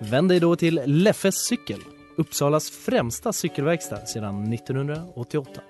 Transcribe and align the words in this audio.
Vänd 0.00 0.28
dig 0.28 0.40
då 0.40 0.56
till 0.56 0.80
Leffes 0.84 1.34
cykel, 1.34 1.80
Uppsalas 2.16 2.70
främsta 2.70 3.32
cykelverkstad 3.32 4.06
sedan 4.06 4.52
1988. 4.52 5.60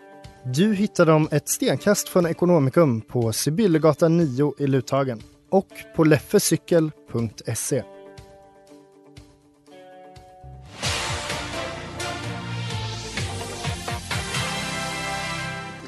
Du 0.45 0.74
hittar 0.74 1.06
dem 1.06 1.28
ett 1.30 1.48
stenkast 1.48 2.09
från 2.09 2.27
Ekonomikum 2.27 3.01
på 3.01 3.32
Sibyllegatan 3.32 4.16
9 4.16 4.54
i 4.59 4.66
Luthagen 4.66 5.23
och 5.51 5.68
på 5.96 6.04
leffecykel.se. 6.04 7.82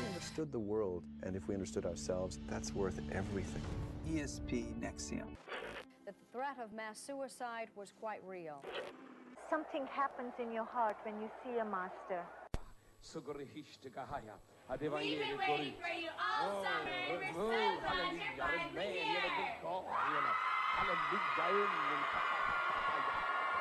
Understood 0.09 0.53
the 0.53 0.59
world 0.59 1.03
and 1.27 1.37
if 1.37 1.43
we 1.49 1.55
understood 1.55 1.87
ourselves, 1.87 2.41
that's 2.51 2.75
worth 2.75 2.99
everything. 3.13 3.63
ESP 4.15 4.53
Nexium. 4.81 5.37
that 6.11 6.19
the 6.19 6.33
threat 6.35 6.59
of 6.59 6.75
mass 6.75 6.99
suicide 6.99 7.69
was 7.77 7.93
quite 8.01 8.19
real. 8.27 8.59
Something 9.49 9.87
happens 9.87 10.35
in 10.43 10.51
your 10.51 10.65
heart 10.65 10.97
when 11.07 11.23
you 11.23 11.31
see 11.45 11.59
a 11.59 11.65
master. 11.65 12.27
You 15.07 15.23
we're 15.39 15.47
you're. 15.47 16.11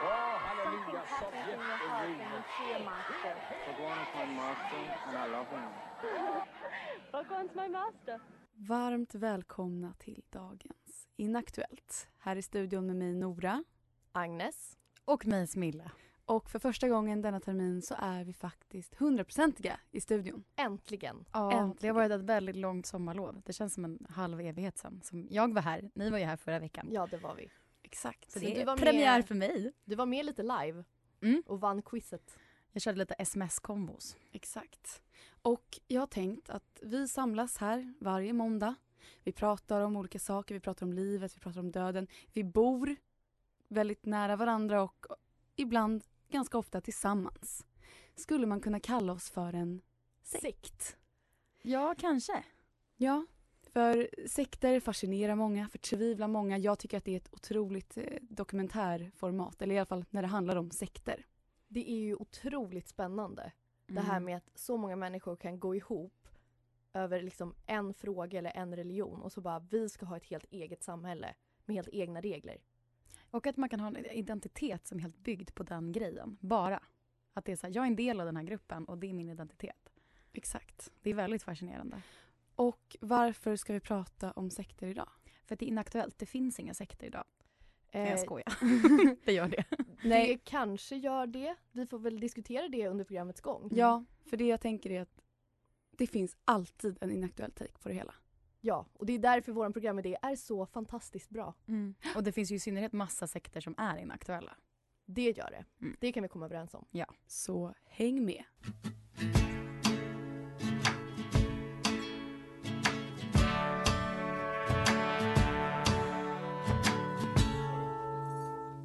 Oh, 0.02 0.34
hallelujah. 0.42 1.06
Something 1.22 1.46
happens 1.46 1.54
in 1.54 1.62
your 1.62 1.78
heart 1.86 2.10
when 2.10 2.34
you 2.34 2.42
see 2.58 2.70
a 2.74 2.82
master. 2.82 3.34
Bhagwan's 7.14 7.54
my 7.54 7.68
master. 7.70 8.18
Varmt 8.62 9.16
välkomna 9.16 9.94
till 10.00 10.22
dagens 10.30 11.08
Inaktuellt. 11.18 12.08
Här 12.18 12.36
i 12.36 12.42
studion 12.42 12.86
med 12.88 12.96
mig 12.96 13.14
Nora. 13.16 13.64
Agnes. 14.12 14.78
Och 15.06 15.26
mig 15.26 15.48
Smilla. 15.48 15.92
Och 16.26 16.50
för 16.50 16.60
första 16.60 16.90
gången 16.90 17.22
denna 17.22 17.40
termin 17.40 17.82
så 17.82 17.96
är 18.00 18.24
vi 18.24 18.34
faktiskt 18.34 18.96
hundraprocentiga 18.96 19.80
i 19.92 20.02
studion. 20.02 20.44
Äntligen. 20.56 21.26
Ja, 21.34 21.52
Äntligen. 21.52 21.78
det 21.82 21.88
har 21.88 21.94
varit 21.94 22.12
ett 22.12 22.22
väldigt 22.30 22.56
långt 22.56 22.86
sommarlov. 22.86 23.42
Det 23.46 23.54
känns 23.54 23.74
som 23.74 23.86
en 23.86 24.06
halv 24.10 24.40
evighet 24.42 24.78
sedan. 24.78 25.02
Som 25.04 25.28
jag 25.30 25.54
var 25.54 25.62
här, 25.62 25.92
ni 25.96 26.10
var 26.10 26.18
ju 26.18 26.26
här 26.26 26.38
förra 26.38 26.60
veckan. 26.60 26.88
Ja, 26.92 27.08
det 27.12 27.18
var 27.18 27.36
vi. 27.36 27.50
Exakt. 27.84 28.32
Så 28.32 28.40
det 28.40 28.46
du 28.54 28.62
är 28.62 28.66
var 28.66 28.78
premiär 28.78 29.18
med- 29.18 29.28
för 29.28 29.36
mig. 29.36 29.74
Du 29.86 29.96
var 29.96 30.06
med 30.06 30.26
lite 30.26 30.44
live 30.44 30.84
Mm. 31.22 31.44
och 31.46 31.62
vann 31.62 31.82
quizet. 31.82 32.38
Jag 32.72 32.82
körde 32.82 32.98
lite 32.98 33.14
sms-kombos. 33.14 34.18
Exakt. 34.32 35.02
Och 35.42 35.80
jag 35.88 36.02
har 36.02 36.08
tänkt 36.08 36.50
att 36.50 36.80
vi 36.82 37.08
samlas 37.08 37.58
här 37.58 37.94
varje 38.00 38.34
måndag. 38.34 38.76
Vi 39.24 39.32
pratar 39.32 39.82
om 39.82 39.96
olika 39.98 40.20
saker, 40.20 40.56
vi 40.56 40.60
pratar 40.60 40.86
om 40.86 40.94
livet, 40.94 41.36
vi 41.36 41.40
pratar 41.40 41.60
om 41.60 41.72
döden. 41.72 42.08
Vi 42.34 42.44
bor 42.44 42.96
väldigt 43.68 44.06
nära 44.06 44.36
varandra 44.36 44.82
och 44.82 45.06
ibland 45.56 46.04
ganska 46.30 46.58
ofta 46.58 46.82
tillsammans. 46.82 47.66
Skulle 48.16 48.48
man 48.48 48.62
kunna 48.62 48.80
kalla 48.80 49.14
oss 49.14 49.30
för 49.30 49.54
en 49.54 49.82
sekt? 50.24 50.98
Ja, 51.62 51.96
kanske. 51.98 52.44
Ja, 52.98 53.26
för 53.74 54.10
sekter 54.28 54.80
fascinerar 54.80 55.36
många, 55.36 55.70
förtvivlar 55.70 56.28
många. 56.28 56.58
Jag 56.58 56.80
tycker 56.80 56.98
att 56.98 57.06
det 57.06 57.12
är 57.12 57.18
ett 57.18 57.34
otroligt 57.34 57.98
eh, 57.98 58.04
dokumentärformat, 58.22 59.62
eller 59.62 59.76
i 59.76 59.78
alla 59.78 59.86
fall 59.86 60.06
när 60.10 60.22
det 60.22 60.28
handlar 60.28 60.56
om 60.56 60.72
sekter. 60.72 61.26
Det 61.72 61.92
är 61.92 62.00
ju 62.00 62.16
otroligt 62.16 62.88
spännande. 62.88 63.52
Det 63.88 64.02
här 64.02 64.18
Mm. 64.18 64.24
med 64.26 64.38
att 64.38 64.50
så 64.56 64.78
många 64.78 64.96
människor 64.96 65.36
kan 65.36 65.60
gå 65.60 65.76
ihop 65.76 66.28
över 66.94 67.22
liksom 67.22 67.56
en 67.66 67.94
fråga 67.94 68.40
eller 68.40 68.52
en 68.56 68.76
religion 68.76 69.22
och 69.22 69.32
så 69.32 69.42
bara 69.42 69.60
vi 69.60 69.90
ska 69.90 70.06
ha 70.06 70.18
ett 70.18 70.26
helt 70.26 70.46
eget 70.54 70.84
samhälle 70.84 71.36
med 71.66 71.76
helt 71.76 71.90
egna 71.90 72.22
regler. 72.22 72.58
Och 73.32 73.48
att 73.48 73.58
man 73.58 73.70
kan 73.70 73.80
ha 73.80 73.88
en 73.88 74.06
identitet 74.06 74.88
som 74.88 74.98
är 74.98 75.02
helt 75.02 75.18
byggd 75.18 75.54
på 75.54 75.64
den 75.64 75.92
grejen. 75.92 76.38
Bara. 76.42 76.84
Att 77.34 77.46
det 77.46 77.52
är 77.52 77.56
så 77.56 77.68
här, 77.68 77.76
jag 77.76 77.84
är 77.84 77.88
en 77.88 77.96
del 77.96 78.20
av 78.20 78.26
den 78.26 78.36
här 78.38 78.44
gruppen 78.44 78.86
och 78.86 78.98
det 78.98 79.08
är 79.10 79.14
min 79.14 79.30
identitet. 79.30 79.90
Exakt. 80.34 80.92
Det 81.02 81.10
är 81.10 81.14
väldigt 81.14 81.44
fascinerande. 81.44 82.02
Och 82.56 82.98
varför 83.02 83.56
ska 83.56 83.74
vi 83.74 83.80
prata 83.80 84.32
om 84.32 84.50
sekter 84.50 84.88
idag? 84.88 85.10
För 85.46 85.54
att 85.56 85.60
det 85.60 85.66
är 85.66 85.68
inaktuellt. 85.68 86.18
Det 86.18 86.26
finns 86.26 86.60
inga 86.60 86.74
sekter 86.74 87.08
idag. 87.08 87.26
Nej, 87.92 88.04
Eh, 88.04 88.10
jag 88.10 88.20
skojar. 88.20 88.54
det 89.26 89.34
gör 89.34 89.48
det. 89.48 89.66
Det 90.04 90.38
kanske 90.44 90.96
gör 90.96 91.28
det. 91.28 91.56
Vi 91.72 91.86
får 91.86 92.00
väl 92.00 92.20
diskutera 92.20 92.68
det 92.68 92.88
under 92.88 93.06
programmets 93.06 93.42
gång. 93.42 93.70
Ja, 93.74 94.04
för 94.26 94.38
det 94.38 94.48
jag 94.48 94.62
tänker 94.62 94.92
är 94.92 95.02
att 95.02 95.22
det 95.98 96.08
finns 96.08 96.38
alltid 96.46 96.98
en 97.02 97.12
inaktuell 97.12 97.52
take 97.52 97.78
på 97.82 97.90
det 97.90 97.96
hela. 97.96 98.14
Ja, 98.62 98.86
och 98.94 99.06
det 99.06 99.14
är 99.14 99.20
därför 99.20 99.52
vår 99.52 99.70
programidé 99.70 100.18
är 100.22 100.36
så 100.36 100.66
fantastiskt 100.66 101.30
bra. 101.30 101.54
Och 102.16 102.24
det 102.24 102.32
finns 102.32 102.52
ju 102.52 102.56
i 102.56 102.60
synnerhet 102.60 102.94
massa 102.94 103.28
sekter 103.28 103.62
som 103.62 103.76
är 103.78 103.98
inaktuella. 103.98 104.52
Det 105.06 105.38
gör 105.38 105.50
det. 105.52 105.86
Mm. 105.86 105.98
Det 106.00 106.12
kan 106.12 106.24
vi 106.24 106.30
komma 106.30 106.46
överens 106.46 106.74
om. 106.74 106.86
Så 107.28 107.74
häng 107.86 108.26
med. 108.26 108.44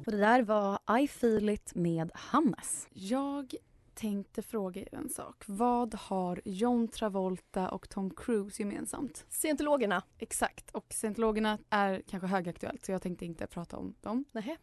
Och 0.05 0.11
det 0.11 0.17
där 0.17 0.41
var 0.41 0.99
I 0.99 1.07
feel 1.07 1.49
it 1.49 1.75
med 1.75 2.11
Hannes. 2.13 2.87
Jag 2.93 3.55
tänkte 3.93 4.41
fråga 4.41 4.81
er 4.81 4.95
en 4.95 5.09
sak. 5.09 5.43
Vad 5.45 5.93
har 5.93 6.41
John 6.45 6.87
Travolta 6.87 7.69
och 7.69 7.89
Tom 7.89 8.09
Cruise 8.09 8.61
gemensamt? 8.61 9.25
Scientologerna. 9.29 10.03
Exakt. 10.17 10.71
Och 10.71 10.85
scientologerna 10.89 11.57
är 11.69 12.01
kanske 12.07 12.27
högaktuellt 12.27 12.85
så 12.85 12.91
jag 12.91 13.01
tänkte 13.01 13.25
inte 13.25 13.47
prata 13.47 13.77
om 13.77 13.95
dem. 14.01 14.25
Nähä. 14.31 14.57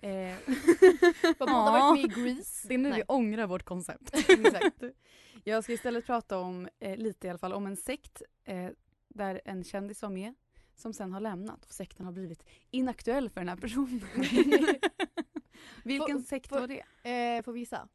Eh, 0.00 0.36
Vad 1.38 1.48
båda 1.48 1.70
varit 1.70 2.02
med 2.02 2.18
i 2.18 2.22
Grease. 2.22 2.68
Det 2.68 2.74
är 2.74 2.78
nu 2.78 2.88
Nej. 2.88 2.98
vi 2.98 3.04
ångrar 3.08 3.46
vårt 3.46 3.64
koncept. 3.64 4.10
Exakt. 4.28 4.82
Jag 5.44 5.64
ska 5.64 5.72
istället 5.72 6.06
prata 6.06 6.38
om, 6.38 6.68
eh, 6.80 6.96
lite 6.96 7.26
i 7.26 7.30
alla 7.30 7.38
fall, 7.38 7.52
om 7.52 7.66
en 7.66 7.76
sekt 7.76 8.22
eh, 8.44 8.70
där 9.08 9.40
en 9.44 9.64
kändis 9.64 10.02
var 10.02 10.10
med 10.10 10.34
som 10.74 10.92
sen 10.92 11.12
har 11.12 11.20
lämnat 11.20 11.64
och 11.64 11.72
sekten 11.72 12.06
har 12.06 12.12
blivit 12.12 12.44
inaktuell 12.70 13.30
för 13.30 13.40
den 13.40 13.48
här 13.48 13.56
personen. 13.56 14.00
Vilken 15.84 16.18
Får- 16.18 16.26
sekt 16.28 16.48
får- 16.48 16.60
var 16.60 16.68
det? 16.68 17.36
Eh, 17.36 17.42
får 17.42 17.52
vi 17.52 17.60
gissa? 17.60 17.88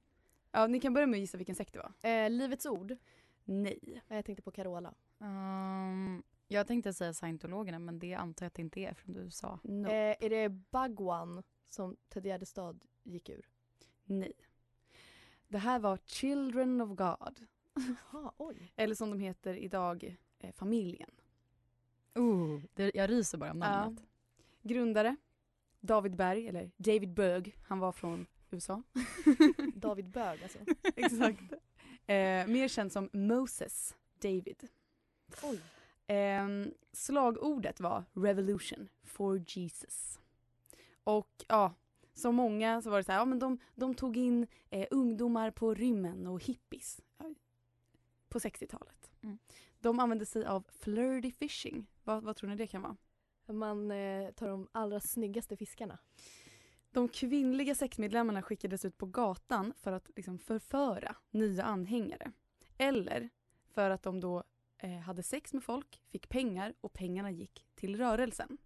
Ja, 0.51 0.67
ni 0.67 0.79
kan 0.79 0.93
börja 0.93 1.07
med 1.07 1.17
att 1.17 1.21
gissa 1.21 1.37
vilken 1.37 1.55
sekt 1.55 1.73
det 1.73 1.79
var. 1.79 2.09
Eh, 2.09 2.29
Livets 2.29 2.65
ord. 2.65 2.95
Nej. 3.43 4.01
Eh, 4.07 4.15
Jag 4.15 4.25
tänkte 4.25 4.41
på 4.41 4.51
Carola. 4.51 4.93
Um, 5.17 6.23
jag 6.47 6.67
tänkte 6.67 6.93
säga 6.93 7.13
scientologerna 7.13 7.79
men 7.79 7.99
det 7.99 8.13
antar 8.13 8.45
jag 8.45 8.47
att 8.47 8.53
det 8.53 8.61
inte 8.61 8.79
är 8.79 8.93
från 8.93 9.13
du 9.13 9.29
sa. 9.31 9.59
No. 9.63 9.87
Eh, 9.87 10.15
är 10.19 10.29
det 10.29 10.49
Bagwan 10.49 11.43
som 11.69 11.97
Ted 12.09 12.25
Gärdestad 12.25 12.83
gick 13.03 13.29
ur? 13.29 13.47
Nej. 14.03 14.33
Det 15.47 15.57
här 15.57 15.79
var 15.79 15.97
Children 16.05 16.81
of 16.81 16.89
God. 16.97 17.45
Jaha, 18.11 18.31
oj. 18.37 18.73
Eller 18.75 18.95
som 18.95 19.09
de 19.09 19.19
heter 19.19 19.53
idag, 19.53 20.17
eh, 20.39 20.51
familjen. 20.51 21.09
Oh, 22.15 22.61
det, 22.73 22.91
jag 22.93 23.09
ryser 23.09 23.37
bara 23.37 23.51
om 23.51 23.59
namnet. 23.59 24.03
Grundare, 24.61 25.15
David 25.79 26.15
Berg, 26.15 26.47
eller 26.47 26.71
David 26.77 27.13
Berg. 27.13 27.55
Han 27.63 27.79
var 27.79 27.91
från 27.91 28.25
USA. 28.51 28.83
David 29.75 30.09
Bög 30.09 30.43
alltså. 30.43 30.59
Exakt. 30.95 31.53
Eh, 32.05 32.47
mer 32.47 32.67
känd 32.67 32.91
som 32.91 33.09
Moses 33.13 33.95
David. 34.21 34.67
Oj. 35.43 35.61
Ehm, 36.07 36.73
slagordet 36.91 37.79
var 37.79 38.03
Revolution 38.13 38.89
for 39.03 39.43
Jesus. 39.47 40.19
Och 41.03 41.45
ja, 41.47 41.73
som 42.13 42.35
många 42.35 42.81
så 42.81 42.89
var 42.89 42.97
det 42.97 43.03
så 43.03 43.11
här, 43.11 43.19
ja 43.19 43.25
men 43.25 43.39
de, 43.39 43.59
de 43.75 43.93
tog 43.95 44.17
in 44.17 44.47
eh, 44.69 44.87
ungdomar 44.91 45.51
på 45.51 45.73
rymmen 45.73 46.27
och 46.27 46.43
hippies 46.43 47.01
ja, 47.17 47.33
på 48.29 48.39
60-talet. 48.39 49.11
Mm. 49.21 49.39
De 49.79 49.99
använde 49.99 50.25
sig 50.25 50.45
av 50.45 50.65
flirty 50.69 51.31
fishing. 51.31 51.87
Vad, 52.03 52.23
vad 52.23 52.35
tror 52.35 52.49
ni 52.49 52.55
det 52.55 52.67
kan 52.67 52.81
vara? 52.81 52.97
Man 53.47 53.91
eh, 53.91 54.31
tar 54.31 54.47
de 54.47 54.67
allra 54.71 54.99
snyggaste 54.99 55.57
fiskarna. 55.57 55.99
De 56.91 57.09
kvinnliga 57.09 57.75
sektmedlemmarna 57.75 58.41
skickades 58.41 58.85
ut 58.85 58.97
på 58.97 59.05
gatan 59.05 59.73
för 59.77 59.91
att 59.91 60.09
liksom 60.15 60.39
förföra 60.39 61.15
nya 61.31 61.63
anhängare. 61.63 62.31
Eller 62.77 63.29
för 63.73 63.89
att 63.89 64.03
de 64.03 64.19
då 64.19 64.43
eh, 64.77 64.99
hade 64.99 65.23
sex 65.23 65.53
med 65.53 65.63
folk, 65.63 66.01
fick 66.09 66.29
pengar 66.29 66.73
och 66.81 66.93
pengarna 66.93 67.31
gick 67.31 67.65
till 67.75 67.97
rörelsen. 67.97 68.57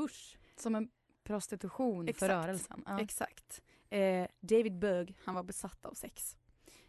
Usch. 0.00 0.38
Som 0.56 0.74
en 0.74 0.90
prostitution 1.22 2.08
Exakt. 2.08 2.18
för 2.18 2.28
rörelsen. 2.28 2.82
Ja. 2.86 3.00
Exakt. 3.00 3.62
Eh, 3.90 4.26
David 4.40 4.78
Berg, 4.78 5.16
han 5.24 5.34
var 5.34 5.42
besatt 5.42 5.86
av 5.86 5.94
sex. 5.94 6.36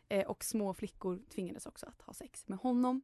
Eh, 0.09 0.27
och 0.27 0.43
små 0.43 0.73
flickor 0.73 1.21
tvingades 1.29 1.65
också 1.65 1.85
att 1.85 2.01
ha 2.01 2.13
sex 2.13 2.47
med 2.47 2.59
honom. 2.59 3.01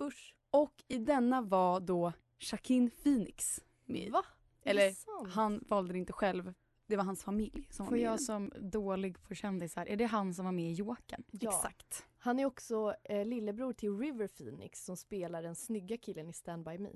Usch. 0.00 0.34
Och 0.50 0.84
i 0.88 0.98
denna 0.98 1.42
var 1.42 1.80
då 1.80 2.12
Shaquin 2.38 2.90
Phoenix 2.90 3.60
med. 3.84 4.12
Va? 4.12 4.24
Eller 4.62 4.94
han 5.28 5.64
valde 5.68 5.92
det 5.92 5.98
inte 5.98 6.12
själv. 6.12 6.54
Det 6.86 6.96
var 6.96 7.04
hans 7.04 7.24
familj 7.24 7.66
som 7.70 7.84
var 7.86 7.90
Får 7.90 7.96
med 7.96 8.00
i 8.00 8.04
jag 8.04 8.20
som 8.20 8.52
dålig 8.60 9.22
på 9.22 9.34
kändisar, 9.34 9.86
är 9.86 9.96
det 9.96 10.04
han 10.04 10.34
som 10.34 10.44
var 10.44 10.52
med 10.52 10.70
i 10.70 10.72
Jokern? 10.72 11.24
Ja. 11.30 11.50
Exakt. 11.50 12.06
Han 12.18 12.38
är 12.38 12.44
också 12.44 12.94
eh, 13.04 13.26
lillebror 13.26 13.72
till 13.72 13.98
River 13.98 14.28
Phoenix 14.28 14.84
som 14.84 14.96
spelar 14.96 15.42
den 15.42 15.54
snygga 15.54 15.96
killen 15.96 16.28
i 16.28 16.32
Stand 16.32 16.64
By 16.64 16.78
Me. 16.78 16.90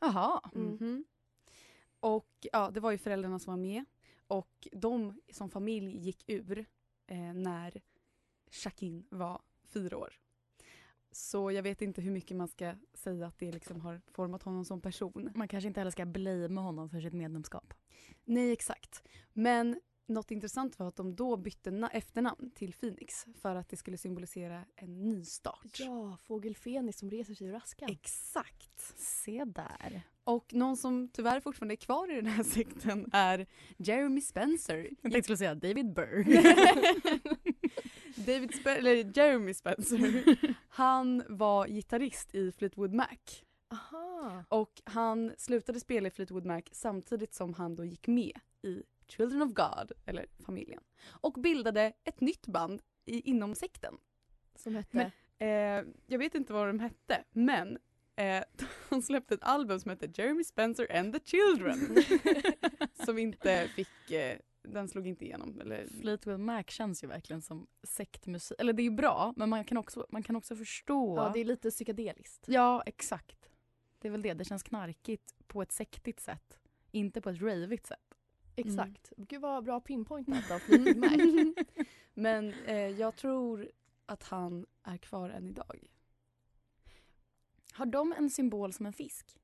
Jaha. 0.00 0.50
Mm. 0.54 0.68
Mhm. 0.70 1.04
Och 2.00 2.46
ja, 2.52 2.70
det 2.70 2.80
var 2.80 2.90
ju 2.90 2.98
föräldrarna 2.98 3.38
som 3.38 3.52
var 3.52 3.58
med. 3.58 3.84
Och 4.26 4.68
de 4.72 5.20
som 5.32 5.50
familj 5.50 5.96
gick 5.96 6.24
ur 6.26 6.66
eh, 7.06 7.34
när 7.34 7.82
Shaquin 8.50 9.06
var 9.10 9.42
fyra 9.64 9.98
år. 9.98 10.21
Så 11.12 11.50
jag 11.52 11.62
vet 11.62 11.82
inte 11.82 12.00
hur 12.00 12.10
mycket 12.10 12.36
man 12.36 12.48
ska 12.48 12.74
säga 12.94 13.26
att 13.26 13.38
det 13.38 13.52
liksom 13.52 13.80
har 13.80 14.00
format 14.10 14.42
honom 14.42 14.64
som 14.64 14.80
person. 14.80 15.30
Man 15.34 15.48
kanske 15.48 15.68
inte 15.68 15.80
heller 15.80 15.90
ska 15.90 16.06
blamea 16.06 16.62
honom 16.62 16.90
för 16.90 17.00
sitt 17.00 17.12
medlemskap. 17.12 17.74
Nej, 18.24 18.52
exakt. 18.52 19.02
Men 19.32 19.80
något 20.06 20.30
intressant 20.30 20.78
var 20.78 20.88
att 20.88 20.96
de 20.96 21.16
då 21.16 21.36
bytte 21.36 21.70
na- 21.70 21.88
efternamn 21.92 22.50
till 22.54 22.72
Phoenix 22.72 23.26
för 23.34 23.56
att 23.56 23.68
det 23.68 23.76
skulle 23.76 23.98
symbolisera 23.98 24.64
en 24.76 25.02
nystart. 25.02 25.78
Ja, 25.78 26.16
Fågel 26.22 26.56
Fenix 26.56 26.98
som 26.98 27.10
reser 27.10 27.34
sig 27.34 27.46
ur 27.46 27.54
askan. 27.54 27.90
Exakt. 27.90 28.98
Se 28.98 29.44
där. 29.44 30.02
Och 30.24 30.54
någon 30.54 30.76
som 30.76 31.08
tyvärr 31.12 31.40
fortfarande 31.40 31.74
är 31.74 31.76
kvar 31.76 32.12
i 32.12 32.16
den 32.16 32.26
här 32.26 32.42
sekten 32.54 33.06
är 33.12 33.46
Jeremy 33.76 34.20
Spencer. 34.20 34.76
Jag 35.02 35.02
tänkte 35.02 35.22
skulle 35.22 35.36
säga 35.36 35.54
David 35.54 35.92
Burr. 35.94 36.24
David 38.26 38.50
Spe- 38.50 38.76
eller 38.78 39.18
Jeremy 39.18 39.54
Spencer. 39.54 40.24
Han 40.68 41.22
var 41.28 41.66
gitarrist 41.66 42.34
i 42.34 42.52
Fleetwood 42.52 42.92
Mac. 42.94 43.08
Aha. 43.68 44.44
Och 44.48 44.82
han 44.84 45.32
slutade 45.38 45.80
spela 45.80 46.08
i 46.08 46.10
Fleetwood 46.10 46.46
Mac 46.46 46.62
samtidigt 46.72 47.34
som 47.34 47.54
han 47.54 47.74
då 47.76 47.84
gick 47.84 48.06
med 48.06 48.38
i 48.62 48.82
Children 49.08 49.42
of 49.42 49.52
God, 49.52 49.92
eller 50.06 50.26
familjen. 50.46 50.82
Och 51.10 51.32
bildade 51.32 51.92
ett 52.04 52.20
nytt 52.20 52.46
band 52.46 52.82
i, 53.04 53.20
inom 53.30 53.54
sekten. 53.54 53.94
Som 54.56 54.74
hette? 54.74 54.96
Men- 54.96 55.10
Eh, 55.38 55.84
jag 56.06 56.18
vet 56.18 56.34
inte 56.34 56.52
vad 56.52 56.66
de 56.68 56.80
hette, 56.80 57.24
men 57.32 57.78
eh, 58.16 58.44
de 58.90 59.02
släppte 59.02 59.34
ett 59.34 59.42
album 59.42 59.80
som 59.80 59.90
hette 59.90 60.08
Jeremy 60.14 60.44
Spencer 60.44 60.96
and 60.96 61.14
the 61.14 61.20
Children. 61.24 61.96
som 63.04 63.18
inte 63.18 63.68
fick, 63.68 64.10
eh, 64.10 64.38
den 64.62 64.88
slog 64.88 65.06
inte 65.06 65.24
igenom. 65.24 65.60
Eller, 65.60 65.86
Fleetwood 65.86 66.40
Mac 66.40 66.64
känns 66.68 67.04
ju 67.04 67.08
verkligen 67.08 67.42
som 67.42 67.66
sektmusik. 67.82 68.60
Eller 68.60 68.72
det 68.72 68.82
är 68.82 68.84
ju 68.84 68.90
bra, 68.90 69.34
men 69.36 69.48
man 69.48 69.64
kan 69.64 69.78
också, 69.78 70.06
man 70.10 70.22
kan 70.22 70.36
också 70.36 70.56
förstå. 70.56 71.16
Ja, 71.16 71.30
det 71.34 71.40
är 71.40 71.44
lite 71.44 71.70
psykedeliskt. 71.70 72.44
Ja, 72.48 72.82
exakt. 72.86 73.50
Det 73.98 74.08
är 74.08 74.12
väl 74.12 74.22
det. 74.22 74.34
Det 74.34 74.44
känns 74.44 74.62
knarkigt 74.62 75.34
på 75.46 75.62
ett 75.62 75.72
sektigt 75.72 76.20
sätt. 76.20 76.58
Inte 76.90 77.20
på 77.20 77.30
ett 77.30 77.42
ravigt 77.42 77.86
sätt. 77.86 78.14
Exakt. 78.56 79.12
Gud 79.16 79.40
vad 79.40 79.64
bra 79.64 79.80
pinpointat 79.80 80.50
av 80.50 80.58
Fleetwood 80.58 80.96
Mac. 80.96 81.54
Men 82.14 82.54
eh, 82.66 82.76
jag 82.76 83.16
tror 83.16 83.70
att 84.06 84.22
han 84.22 84.66
är 84.82 84.98
kvar 84.98 85.30
än 85.30 85.48
idag. 85.48 85.86
Har 87.72 87.86
de 87.86 88.12
en 88.12 88.30
symbol 88.30 88.72
som 88.72 88.86
en 88.86 88.92
fisk? 88.92 89.36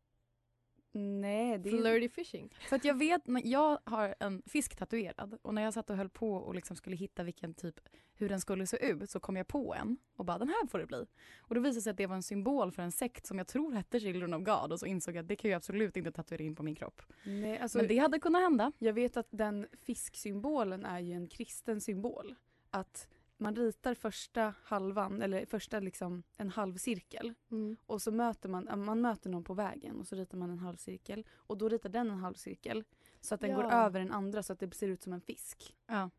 Nej, 0.93 1.59
det 1.59 1.69
är... 1.69 1.81
Flirty 1.81 2.09
fishing. 2.09 2.55
För 2.69 2.77
att 2.77 2.85
jag 2.85 2.95
vet, 2.95 3.23
jag 3.45 3.79
har 3.85 4.15
en 4.21 4.43
fisk 4.47 4.77
tatuerad 4.77 5.39
och 5.43 5.55
när 5.55 5.63
jag 5.63 5.75
satt 5.75 5.91
och 5.91 5.97
höll 5.97 6.09
på 6.09 6.33
och 6.33 6.55
liksom 6.55 6.77
skulle 6.77 6.97
hitta 6.97 7.23
vilken 7.23 7.55
typ, 7.55 7.81
hur 8.15 8.29
den 8.29 8.41
skulle 8.41 8.67
se 8.67 8.87
ut 8.87 9.11
så 9.11 9.21
kom 9.21 9.37
jag 9.37 9.49
på 9.49 9.75
en 9.75 9.97
och 10.17 10.25
bara 10.25 10.39
den 10.39 10.49
här 10.49 10.67
får 10.67 10.79
det 10.79 10.87
bli. 10.87 11.07
Och 11.39 11.55
då 11.55 11.61
visade 11.61 11.79
det 11.79 11.83
sig 11.83 11.91
att 11.91 11.97
det 11.97 12.07
var 12.07 12.17
en 12.17 12.23
symbol 12.23 12.73
för 12.73 12.83
en 12.83 12.93
sekt 12.93 13.27
som 13.27 13.39
jag 13.39 13.47
tror 13.47 13.73
hette 13.73 14.01
Children 14.01 14.35
of 14.35 14.43
God 14.43 14.73
och 14.73 14.81
så 14.81 14.87
insåg 14.87 15.17
jag 15.17 15.23
att 15.23 15.29
det 15.29 15.37
kan 15.37 15.51
jag 15.51 15.57
absolut 15.57 15.97
inte 15.97 16.13
tatuera 16.13 16.43
in 16.43 16.55
på 16.55 16.63
min 16.63 16.75
kropp. 16.75 17.03
Nej, 17.25 17.59
alltså, 17.59 17.79
Men 17.79 17.89
det 17.89 17.99
hade 17.99 18.19
kunnat 18.19 18.43
hända. 18.43 18.73
Jag 18.79 18.93
vet 18.93 19.17
att 19.17 19.29
den 19.31 19.67
fisksymbolen 19.73 20.85
är 20.85 21.01
ju 21.01 21.13
en 21.13 21.29
kristen 21.29 21.81
symbol. 21.81 22.35
Att 22.71 23.09
man 23.39 23.57
ritar 23.57 23.95
första 23.95 24.55
halvan, 24.63 25.23
eller 25.23 25.47
första 25.47 25.81
liksom 25.81 26.23
en 26.37 26.51
halvcirkel. 26.51 27.35
Mm. 27.51 27.77
Och 27.87 28.03
så 28.03 28.11
möter 28.13 28.49
man, 28.49 28.85
man 28.85 29.01
möter 29.01 29.31
någon 29.31 29.45
på 29.45 29.55
vägen 29.55 30.01
och 30.01 30.07
så 30.07 30.17
ritar 30.17 30.39
man 30.39 30.51
en 30.51 30.59
halvcirkel. 30.59 31.27
Och 31.33 31.59
då 31.59 31.69
ritar 31.69 31.89
den 31.89 32.11
en 32.11 32.19
halvcirkel. 32.19 32.85
Så 33.21 33.35
att 33.35 33.41
den 33.41 33.55
går 33.55 33.65
Ja. 33.65 33.71
över 33.73 34.01
den 34.01 34.13
andra 34.13 34.43
så 34.43 34.53
att 34.53 34.59
det 34.61 34.75
ser 34.75 34.89
ut 34.89 35.03
som 35.03 35.13
en 35.13 35.21
fisk. 35.21 35.77
Ja. 35.87 36.11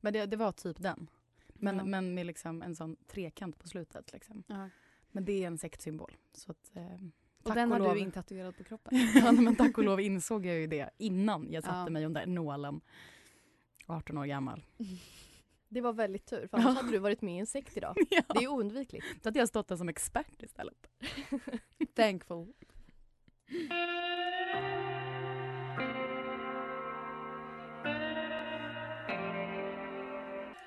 Men 0.00 0.12
det, 0.12 0.26
det 0.26 0.36
var 0.36 0.52
typ 0.52 0.82
den. 0.82 1.10
Men, 1.54 1.76
Ja. 1.76 1.84
men 1.84 2.14
med 2.14 2.26
liksom 2.26 2.62
en 2.62 2.76
sån 2.76 2.96
trekant 3.06 3.58
på 3.58 3.68
slutet. 3.68 4.12
Liksom. 4.12 4.42
Ja. 4.46 4.68
Men 5.12 5.24
det 5.24 5.32
är 5.42 5.46
en 5.46 5.58
sektsymbol. 5.58 6.16
Så 6.32 6.50
att, 6.50 6.70
eh, 6.76 6.84
Och 7.42 7.54
den 7.54 7.70
har 7.72 7.78
lov- 7.78 7.94
du 7.94 8.00
intatuerad 8.00 8.56
på 8.56 8.64
kroppen. 8.64 8.92
ja, 9.14 9.32
men 9.32 9.56
tack 9.56 9.78
och 9.78 9.84
lov 9.84 10.00
insåg 10.00 10.46
jag 10.46 10.56
ju 10.56 10.66
det 10.66 10.90
innan 10.98 11.52
jag 11.52 11.64
satte 11.64 11.92
mig 11.92 12.04
under 12.06 12.26
nålen. 12.26 12.80
18 13.86 14.18
år 14.18 14.24
gammal. 14.26 14.64
Det 15.72 15.80
var 15.80 15.92
väldigt 15.92 16.26
tur, 16.26 16.46
för 16.46 16.58
annars 16.58 16.76
hade 16.76 16.90
du 16.90 16.98
varit 16.98 17.22
med 17.22 17.34
i 17.34 17.38
en 17.38 17.46
sekt 17.46 17.76
idag. 17.76 17.96
Ja. 18.10 18.22
Det 18.28 18.44
är 18.44 18.48
oundvikligt. 18.48 19.06
Så 19.22 19.28
att 19.28 19.36
jag 19.36 19.48
stått 19.48 19.68
där 19.68 19.76
som 19.76 19.88
expert 19.88 20.42
istället. 20.42 20.90
Thankful. 21.94 22.52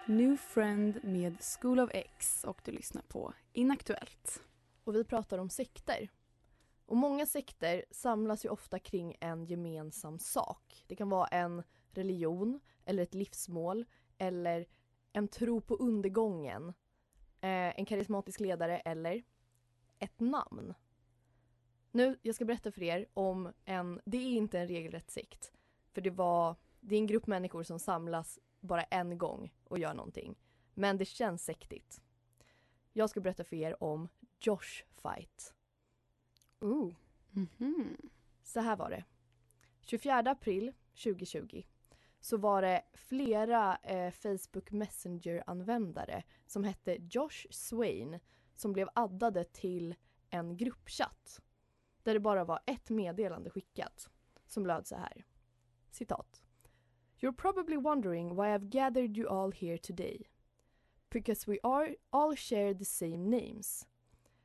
New 0.08 0.38
Friend 0.38 1.00
med 1.04 1.38
School 1.42 1.80
of 1.80 1.90
X 1.94 2.44
och 2.44 2.62
du 2.66 2.72
lyssnar 2.72 3.02
på 3.02 3.34
Inaktuellt. 3.54 4.44
Och 4.84 4.96
vi 4.96 5.04
pratar 5.04 5.38
om 5.38 5.50
sekter. 5.50 6.10
Och 6.86 6.98
många 6.98 7.26
sekter 7.26 7.86
samlas 7.92 8.46
ju 8.46 8.50
ofta 8.50 8.80
kring 8.80 9.16
en 9.20 9.46
gemensam 9.46 10.20
sak. 10.20 10.84
Det 10.88 10.96
kan 10.96 11.10
vara 11.10 11.28
en 11.28 11.64
religion 11.92 12.60
eller 12.86 13.04
ett 13.04 13.14
livsmål 13.14 13.86
eller 14.18 14.66
en 15.14 15.28
tro 15.28 15.62
på 15.62 15.76
undergången. 15.76 16.74
Eh, 17.42 17.80
en 17.80 17.86
karismatisk 17.86 18.40
ledare 18.40 18.80
eller 18.80 19.24
ett 20.00 20.20
namn. 20.20 20.74
Nu, 21.92 22.18
jag 22.22 22.36
ska 22.36 22.46
berätta 22.46 22.72
för 22.72 22.84
er 22.84 23.06
om 23.14 23.54
en, 23.66 24.02
det 24.06 24.18
är 24.18 24.38
inte 24.38 24.60
en 24.60 24.68
regelrätt 24.68 25.12
sekt. 25.12 25.52
För 25.92 26.02
det 26.02 26.10
var, 26.10 26.56
det 26.80 26.96
är 26.96 27.00
en 27.00 27.08
grupp 27.08 27.28
människor 27.28 27.64
som 27.64 27.80
samlas 27.80 28.40
bara 28.60 28.84
en 28.84 29.18
gång 29.18 29.54
och 29.64 29.80
gör 29.80 29.94
någonting. 29.94 30.36
Men 30.74 30.98
det 30.98 31.06
känns 31.06 31.46
sektigt. 31.46 32.02
Jag 32.94 33.10
ska 33.10 33.22
berätta 33.22 33.44
för 33.44 33.56
er 33.56 33.84
om 33.84 34.08
Josh 34.40 34.84
Fight. 35.02 35.54
Ooh. 36.60 36.94
Mhm. 37.30 37.98
Så 38.44 38.60
här 38.60 38.76
var 38.76 38.90
det. 38.90 39.04
24 39.82 40.18
april 40.18 40.74
2020 41.04 41.64
så 42.24 42.38
var 42.38 42.62
det 42.62 42.82
flera 42.94 43.78
eh, 43.84 44.12
Facebook 44.12 44.72
Messenger-användare 44.72 46.24
som 46.46 46.64
hette 46.64 46.98
Josh 47.10 47.48
Swain 47.50 48.20
som 48.54 48.74
blev 48.74 48.90
addade 48.96 49.44
till 49.44 49.96
en 50.30 50.58
gruppchatt 50.58 51.42
där 52.04 52.14
det 52.14 52.20
bara 52.20 52.44
var 52.44 52.60
ett 52.66 52.90
meddelande 52.90 53.50
skickat 53.50 54.10
som 54.48 54.66
löd 54.66 54.88
så 54.88 54.96
här. 54.96 55.26
Citat. 55.92 56.44
You're 57.20 57.36
probably 57.36 57.78
wondering 57.78 58.36
why 58.36 58.48
I've 58.48 58.70
gathered 58.70 59.18
you 59.18 59.30
all 59.30 59.52
here 59.52 59.78
today. 59.78 60.28
Because 61.10 61.52
we 61.52 61.58
are 61.64 61.96
all 62.10 62.36
share 62.36 62.74
the 62.74 62.86
same 62.86 63.18
names. 63.18 63.88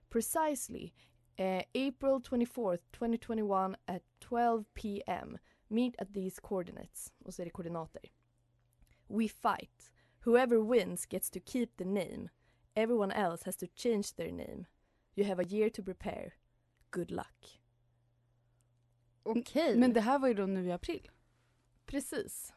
Precisely 0.09 0.93
eh, 1.37 1.63
April 1.75 2.21
24th, 2.21 2.83
2021 2.93 3.77
at 3.87 4.03
12 4.21 4.65
p.m. 4.75 5.39
Meet 5.69 5.95
at 5.99 6.15
these 6.15 6.41
coordinates. 6.41 7.13
Och 7.25 7.35
så 7.35 7.43
är 7.43 7.47
det 7.47 7.51
koordinater. 7.51 8.03
We 9.07 9.29
fight. 9.29 9.93
Whoever 10.25 10.59
wins 10.59 11.07
gets 11.07 11.31
to 11.31 11.41
keep 11.45 11.67
the 11.77 11.85
name. 11.85 12.29
Everyone 12.75 13.15
else 13.15 13.45
has 13.45 13.57
to 13.57 13.67
change 13.75 14.15
their 14.17 14.33
name. 14.33 14.65
You 15.15 15.27
have 15.27 15.43
a 15.43 15.47
year 15.49 15.71
to 15.71 15.83
prepare. 15.83 16.33
Good 16.91 17.11
luck. 17.11 17.61
Okej. 19.23 19.79
Men 19.79 19.93
det 19.93 20.01
här 20.01 20.19
var 20.19 20.29
ju 20.29 20.35
då 20.35 20.47
nu 20.47 20.67
i 20.67 20.73
april. 20.73 21.11
Precis. 21.87 22.55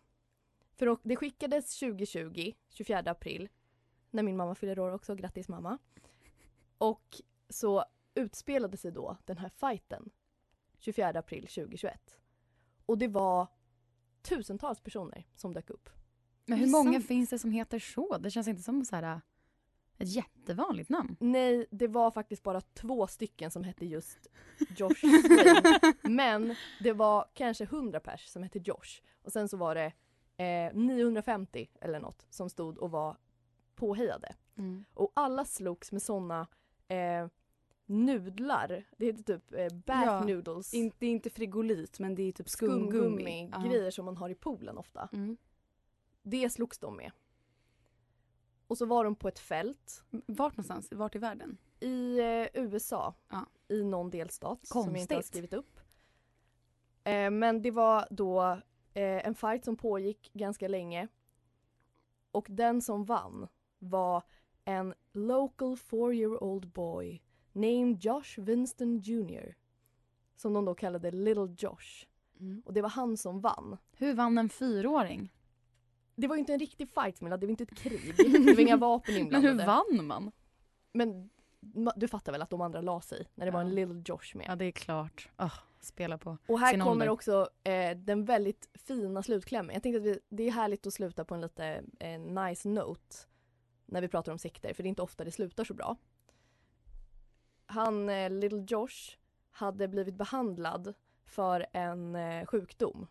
För 0.71 0.97
det 1.03 1.15
skickades 1.15 1.79
2020, 1.79 2.53
24 2.69 2.99
april, 2.99 3.49
när 4.09 4.23
min 4.23 4.37
mamma 4.37 4.55
fyller 4.55 4.79
år 4.79 4.91
också. 4.91 5.15
Grattis 5.15 5.47
mamma. 5.49 5.77
Och 6.77 7.21
så 7.49 7.85
utspelade 8.15 8.77
sig 8.77 8.91
då 8.91 9.17
den 9.25 9.37
här 9.37 9.49
fighten 9.49 10.11
24 10.79 11.07
april 11.07 11.47
2021. 11.47 12.20
Och 12.85 12.97
det 12.97 13.07
var 13.07 13.47
tusentals 14.21 14.79
personer 14.79 15.27
som 15.35 15.53
dök 15.53 15.69
upp. 15.69 15.89
Men 16.45 16.59
hur 16.59 16.67
många 16.67 16.93
sant? 16.93 17.07
finns 17.07 17.29
det 17.29 17.39
som 17.39 17.51
heter 17.51 17.79
så? 17.79 18.17
Det 18.17 18.31
känns 18.31 18.47
inte 18.47 18.63
som 18.63 18.85
så 18.85 18.95
här, 18.95 19.21
Ett 19.97 20.07
jättevanligt 20.07 20.89
namn. 20.89 21.15
Nej, 21.19 21.67
det 21.71 21.87
var 21.87 22.11
faktiskt 22.11 22.43
bara 22.43 22.61
två 22.61 23.07
stycken 23.07 23.51
som 23.51 23.63
hette 23.63 23.85
just 23.85 24.27
Josh. 24.77 25.03
Men 26.01 26.55
det 26.79 26.93
var 26.93 27.25
kanske 27.33 27.63
100 27.63 27.99
pers 27.99 28.27
som 28.27 28.43
hette 28.43 28.59
Josh. 28.59 29.01
Och 29.21 29.31
sen 29.31 29.49
så 29.49 29.57
var 29.57 29.75
det 29.75 29.93
eh, 30.43 30.73
950 30.73 31.69
eller 31.81 31.99
något 31.99 32.27
som 32.29 32.49
stod 32.49 32.77
och 32.77 32.91
var 32.91 33.17
påhejade. 33.75 34.35
Mm. 34.57 34.85
Och 34.93 35.11
alla 35.15 35.45
slogs 35.45 35.91
med 35.91 36.01
såna 36.01 36.47
eh, 36.87 37.27
nudlar. 37.91 38.83
Det 38.97 39.05
heter 39.05 39.23
typ 39.23 39.53
eh, 39.53 39.67
bath 39.85 40.05
Ja, 40.05 40.23
noodles. 40.23 40.73
In, 40.73 40.91
det 40.99 41.05
är 41.05 41.11
inte 41.11 41.29
frigolit 41.29 41.99
men 41.99 42.15
det 42.15 42.23
är 42.23 42.31
typ 42.31 42.49
skumgummi. 42.49 42.89
Skumgummi, 42.91 43.49
Ja. 43.53 43.59
grejer 43.69 43.91
som 43.91 44.05
man 44.05 44.17
har 44.17 44.29
i 44.29 44.35
poolen 44.35 44.77
ofta. 44.77 45.09
Mm. 45.13 45.37
Det 46.23 46.49
slogs 46.49 46.77
de 46.79 46.95
med. 46.97 47.11
Och 48.67 48.77
så 48.77 48.85
var 48.85 49.03
de 49.03 49.15
på 49.15 49.27
ett 49.27 49.39
fält 49.39 50.03
Vart 50.25 50.53
någonstans? 50.57 50.91
Vart 50.91 51.15
i 51.15 51.19
världen? 51.19 51.57
i 51.79 52.19
eh, 52.19 52.47
USA. 52.63 53.13
Ja. 53.29 53.45
I 53.67 53.83
någon 53.83 54.09
delstat 54.09 54.67
som 54.67 54.81
jag 54.81 54.97
inte 55.01 55.13
har 55.13 55.17
Konstigt. 55.17 55.25
skrivit 55.25 55.53
upp. 55.53 55.79
Eh, 57.03 57.29
men 57.31 57.61
det 57.61 57.71
var 57.71 58.07
då 58.09 58.41
eh, 58.93 59.27
en 59.27 59.35
fight 59.35 59.65
som 59.65 59.77
pågick 59.77 60.29
ganska 60.33 60.67
länge. 60.67 61.07
Och 62.31 62.47
den 62.49 62.81
som 62.81 63.05
vann 63.05 63.47
var 63.79 64.23
en 64.65 64.93
local 65.13 65.77
four 65.77 66.13
year 66.13 66.43
old 66.43 66.67
boy 66.67 67.21
named 67.53 68.03
Josh 68.05 68.37
Winston 68.39 68.99
Jr. 68.99 69.55
Som 70.35 70.53
de 70.53 70.65
då 70.65 70.75
kallade 70.75 71.11
Little 71.11 71.55
Josh. 71.57 72.05
Mm. 72.39 72.61
Och 72.65 72.73
det 72.73 72.81
var 72.81 72.89
han 72.89 73.17
som 73.17 73.41
vann. 73.41 73.77
Hur 73.97 74.13
vann 74.13 74.37
en 74.37 74.49
fyraåring? 74.49 75.33
Det 76.15 76.27
var 76.27 76.35
ju 76.35 76.39
inte 76.39 76.53
en 76.53 76.59
riktig 76.59 76.89
fight 76.89 77.21
Milla, 77.21 77.37
det 77.37 77.45
var 77.45 77.51
inte 77.51 77.63
ett 77.63 77.77
krig. 77.77 78.13
Det 78.45 78.53
var 78.53 78.59
inga 78.59 78.77
vapen 78.77 79.13
Men 79.13 79.21
inblandade. 79.23 79.53
hur 79.59 79.65
vann 79.65 80.05
man? 80.07 80.31
Men 80.93 81.29
du 81.95 82.07
fattar 82.07 82.31
väl 82.31 82.41
att 82.41 82.49
de 82.49 82.61
andra 82.61 82.81
la 82.81 83.01
sig 83.01 83.27
när 83.35 83.45
det 83.45 83.51
var 83.51 83.61
en 83.61 83.67
Ja. 83.67 83.73
Little 83.73 84.03
Josh 84.05 84.35
med. 84.37 84.45
Ja 84.49 84.55
det 84.55 84.65
är 84.65 84.71
klart. 84.71 85.29
Oh, 85.37 85.53
spela 85.79 86.17
på 86.17 86.37
Och 86.47 86.59
här 86.59 86.71
kommer 86.73 86.91
ålder. 86.91 87.09
också 87.09 87.49
eh, 87.63 87.97
den 87.97 88.25
väldigt 88.25 88.69
fina 88.73 89.23
slutklämmen. 89.23 89.73
Jag 89.73 89.83
tänkte 89.83 89.97
att 89.99 90.05
vi, 90.05 90.19
det 90.29 90.43
är 90.47 90.51
härligt 90.51 90.87
att 90.87 90.93
sluta 90.93 91.25
på 91.25 91.35
en 91.35 91.41
lite 91.41 91.83
eh, 91.99 92.19
nice 92.19 92.69
note 92.69 93.15
när 93.85 94.01
vi 94.01 94.07
pratar 94.07 94.31
om 94.31 94.37
sekter, 94.37 94.73
för 94.73 94.83
det 94.83 94.87
är 94.87 94.89
inte 94.89 95.01
ofta 95.01 95.23
det 95.23 95.31
slutar 95.31 95.63
så 95.63 95.73
bra. 95.73 95.97
Han, 97.71 98.09
eh, 98.09 98.29
Little 98.29 98.65
Josh, 98.67 99.17
hade 99.51 99.87
blivit 99.87 100.15
behandlad 100.15 100.93
för 101.25 101.65
en 101.73 102.15
eh, 102.15 102.45
sjukdom 102.45 103.07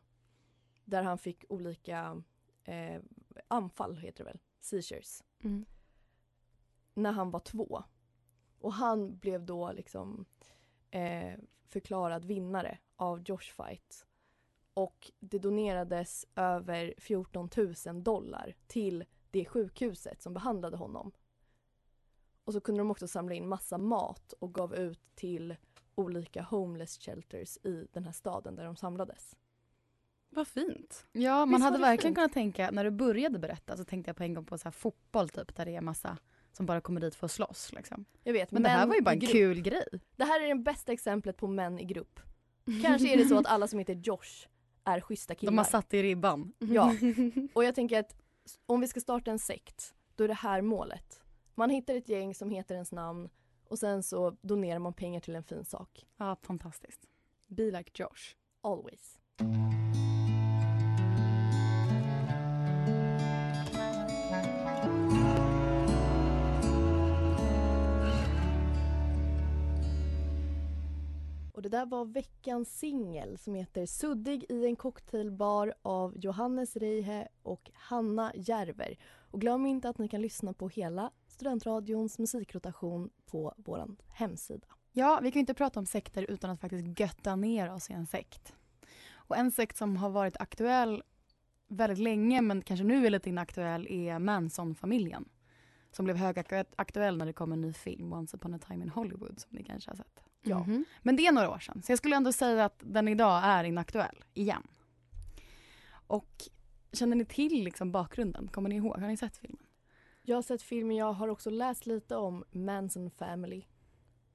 där 0.85 1.03
han 1.03 1.19
fick 1.19 1.45
olika 1.49 2.23
eh, 2.65 3.01
anfall, 3.49 3.97
heter 3.97 4.25
det 4.25 4.31
väl, 4.31 4.39
seizures, 4.61 5.25
Mm. 5.43 5.65
när 6.95 7.13
han 7.13 7.31
var 7.31 7.41
två. 7.41 7.83
Och 8.59 8.73
han 8.73 9.17
blev 9.19 9.45
då 9.45 9.73
liksom 9.73 10.25
eh, 10.91 11.39
förklarad 11.69 12.25
vinnare 12.25 12.79
av 12.97 13.23
Josh 13.27 13.53
Fight. 13.57 14.07
Och 14.75 15.11
det 15.21 15.39
donerades 15.39 16.27
över 16.35 16.95
14 16.99 17.49
000 17.87 18.03
dollar 18.03 18.55
till 18.67 19.05
det 19.31 19.45
sjukhuset 19.45 20.23
som 20.23 20.35
behandlade 20.35 20.77
honom. 20.77 21.13
Och 22.45 22.53
så 22.53 22.61
kunde 22.61 22.81
de 22.81 22.91
också 22.91 23.09
samla 23.09 23.35
in 23.35 23.49
massa 23.49 23.79
mat 23.79 24.33
och 24.33 24.55
gav 24.55 24.75
ut 24.75 25.01
till 25.15 25.57
olika 25.95 26.43
homeless 26.43 26.99
shelters 26.99 27.57
i 27.57 27.87
den 27.93 28.05
här 28.05 28.13
staden 28.13 28.57
där 28.57 28.65
de 28.65 28.77
samlades. 28.77 29.37
Vad 30.31 30.49
fint. 30.49 31.07
Ja, 31.13 31.47
man 31.47 31.49
Visst 31.49 31.65
hade 31.65 31.79
verkligen 31.79 32.11
fint? 32.11 32.17
kunnat 32.17 32.33
tänka, 32.33 32.71
när 32.71 32.85
du 32.85 32.91
började 32.91 33.39
berätta 33.39 33.77
så 33.77 33.85
tänkte 33.85 34.09
jag 34.09 34.17
på 34.17 34.23
en 34.23 34.35
gång 34.35 34.45
på 34.45 34.59
så 34.59 34.65
här 34.65 34.71
fotboll 34.71 35.29
typ, 35.29 35.57
där 35.57 35.67
det 35.67 35.77
är 35.77 35.81
massa 35.81 36.19
som 36.53 36.67
bara 36.67 36.81
kommer 36.81 37.01
dit 37.01 37.15
för 37.15 37.25
att 37.25 37.31
slåss. 37.31 37.73
Liksom. 37.73 38.05
Jag 38.23 38.33
vet, 38.33 38.51
Men 38.51 38.63
det 38.63 38.69
här 38.69 38.87
var 38.87 38.95
ju 38.95 39.03
bara 39.03 39.15
en 39.15 39.21
kul 39.21 39.61
grej. 39.61 39.89
Det 40.17 40.25
här 40.25 40.41
är 40.41 40.49
det 40.49 40.55
bästa 40.55 40.93
exemplet 40.93 41.37
på 41.37 41.47
män 41.47 41.79
i 41.79 41.85
grupp. 41.85 42.21
Kanske 42.83 43.13
är 43.13 43.17
det 43.17 43.25
så 43.25 43.39
att 43.39 43.47
alla 43.47 43.69
som 43.69 43.79
heter 43.79 43.95
Josh 43.95 44.49
är 44.85 45.01
schyssta 45.01 45.35
killar. 45.35 45.53
De 45.53 45.59
har 45.59 45.65
satt 45.65 45.95
i 45.95 46.03
ribban. 46.03 46.53
Ja. 46.59 46.95
Och 47.53 47.65
jag 47.65 47.75
tänker 47.75 48.01
att 48.01 48.17
om 48.67 48.81
vi 48.81 48.89
ska 48.89 49.01
starta 49.01 49.31
en 49.31 49.39
sekt, 49.39 49.95
då 50.15 50.25
är 50.25 50.29
det 50.29 50.35
här 50.35 50.63
målet. 50.63 51.21
Man 51.61 51.71
hittar 51.71 51.95
ett 51.95 52.09
gäng 52.09 52.35
som 52.35 52.51
heter 52.51 52.75
ens 52.75 52.93
namn 52.93 53.29
och 53.65 53.79
sen 53.79 54.03
så 54.03 54.31
donerar 54.31 54.79
man 54.79 54.93
pengar 54.93 55.21
till 55.21 55.37
en 55.37 55.45
fin 55.45 55.65
sak. 55.65 56.07
Ja, 56.17 56.37
fantastiskt. 56.43 57.09
Be 57.47 57.71
like 57.71 57.91
Josh. 57.95 58.35
Always. 58.61 59.21
Och 71.53 71.63
det 71.63 71.69
där 71.69 71.87
var 71.87 72.05
veckans 72.05 72.79
singel 72.79 73.39
som 73.39 73.55
heter 73.55 73.87
Suddig 73.87 74.45
i 74.49 74.67
en 74.67 74.77
cocktailbar 74.77 75.75
av 75.83 76.19
Johannes 76.19 76.77
Reihe 76.77 77.29
och 77.43 77.71
Hanna 77.75 78.33
Järver. 78.35 78.99
Och 79.31 79.41
glöm 79.41 79.67
inte 79.67 79.89
att 79.89 79.99
ni 79.99 80.09
kan 80.09 80.23
lyssna 80.23 80.53
på 80.53 80.69
hela 80.69 81.11
Studentradions 81.41 82.19
musikrotation 82.19 83.11
på 83.27 83.55
vår 83.57 83.97
hemsida. 84.09 84.67
Ja, 84.93 85.21
vi 85.23 85.33
kan 85.33 85.41
inte 85.41 85.55
prata 85.55 85.81
om 85.81 85.87
sekter 85.87 86.31
utan 86.31 86.51
att 86.51 86.61
faktiskt 86.61 87.01
götta 87.01 87.37
ner 87.37 87.73
oss 87.73 87.91
i 87.91 87.93
en 87.93 88.07
sekt. 88.07 88.53
Och 89.13 89.37
en 89.37 89.51
sekt 89.51 89.77
som 89.77 89.97
har 89.97 90.11
varit 90.11 90.37
aktuell 90.37 91.03
väldigt 91.69 91.99
länge 91.99 92.43
men 92.43 92.63
kanske 92.63 92.85
nu 92.85 93.07
är 93.07 93.11
lite 93.11 93.29
inaktuell 93.29 93.87
är 93.91 94.19
Manson-familjen. 94.19 95.29
Som 95.93 96.05
blev 96.05 96.17
högaktuell 96.17 97.17
när 97.17 97.27
det 97.27 97.33
kom 97.33 97.53
en 97.53 97.61
ny 97.61 97.73
film, 97.73 98.13
Once 98.13 98.37
upon 98.37 98.55
a 98.55 98.59
time 98.69 98.85
in 98.85 98.91
Hollywood, 98.91 99.41
som 99.41 99.49
ni 99.51 99.65
kanske 99.65 99.91
har 99.91 99.97
sett. 99.97 100.25
Ja. 100.43 100.59
Mhm. 100.59 100.85
Men 101.03 101.17
det 101.17 101.27
är 101.27 101.33
några 101.33 101.51
år 101.51 101.59
sedan, 101.59 101.83
så 101.83 101.93
jag 101.93 101.99
skulle 101.99 102.17
ändå 102.17 102.33
säga 102.33 102.65
att 102.65 102.83
den 102.85 103.09
idag 103.09 103.41
är 103.45 103.65
inaktuell, 103.65 104.25
igen. 104.35 104.63
Och 105.91 106.49
känner 106.93 107.17
ni 107.17 107.25
till 107.25 107.65
liksom 107.65 107.93
bakgrunden? 107.93 108.49
Kommer 108.49 108.69
ni 108.69 108.77
ihåg? 108.77 108.99
Har 109.01 109.09
ni 109.09 109.17
sett 109.17 109.37
filmen? 109.37 109.67
Jag 110.31 110.37
har 110.37 110.43
sett 110.43 110.63
filmen, 110.63 110.97
jag 110.97 111.13
har 111.13 111.29
också 111.29 111.51
läst 111.51 111.87
lite 111.87 112.17
om 112.17 112.45
Manson 112.51 113.11
Family. 113.11 113.63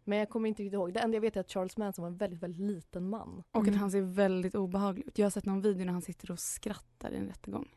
Men 0.03 0.19
jag 0.19 0.29
kommer 0.29 0.49
inte 0.49 0.63
riktigt 0.63 0.73
ihåg. 0.73 0.93
Det 0.93 0.99
enda 0.99 1.15
jag 1.15 1.21
vet 1.21 1.35
är 1.35 1.39
att 1.39 1.51
Charles 1.51 1.77
Manson 1.77 2.03
var 2.03 2.09
en 2.09 2.17
väldigt, 2.17 2.43
väldigt 2.43 2.61
liten 2.61 3.09
man. 3.09 3.43
Och 3.51 3.61
Mm. 3.61 3.73
att 3.73 3.79
han 3.79 3.91
ser 3.91 4.01
väldigt 4.01 4.55
obehaglig 4.55 5.07
ut. 5.07 5.17
Jag 5.17 5.25
har 5.25 5.31
sett 5.31 5.45
någon 5.45 5.61
video 5.61 5.85
när 5.85 5.93
han 5.93 6.01
sitter 6.01 6.31
och 6.31 6.39
skrattar 6.39 7.11
i 7.11 7.17
en 7.17 7.27
rättegång. 7.27 7.75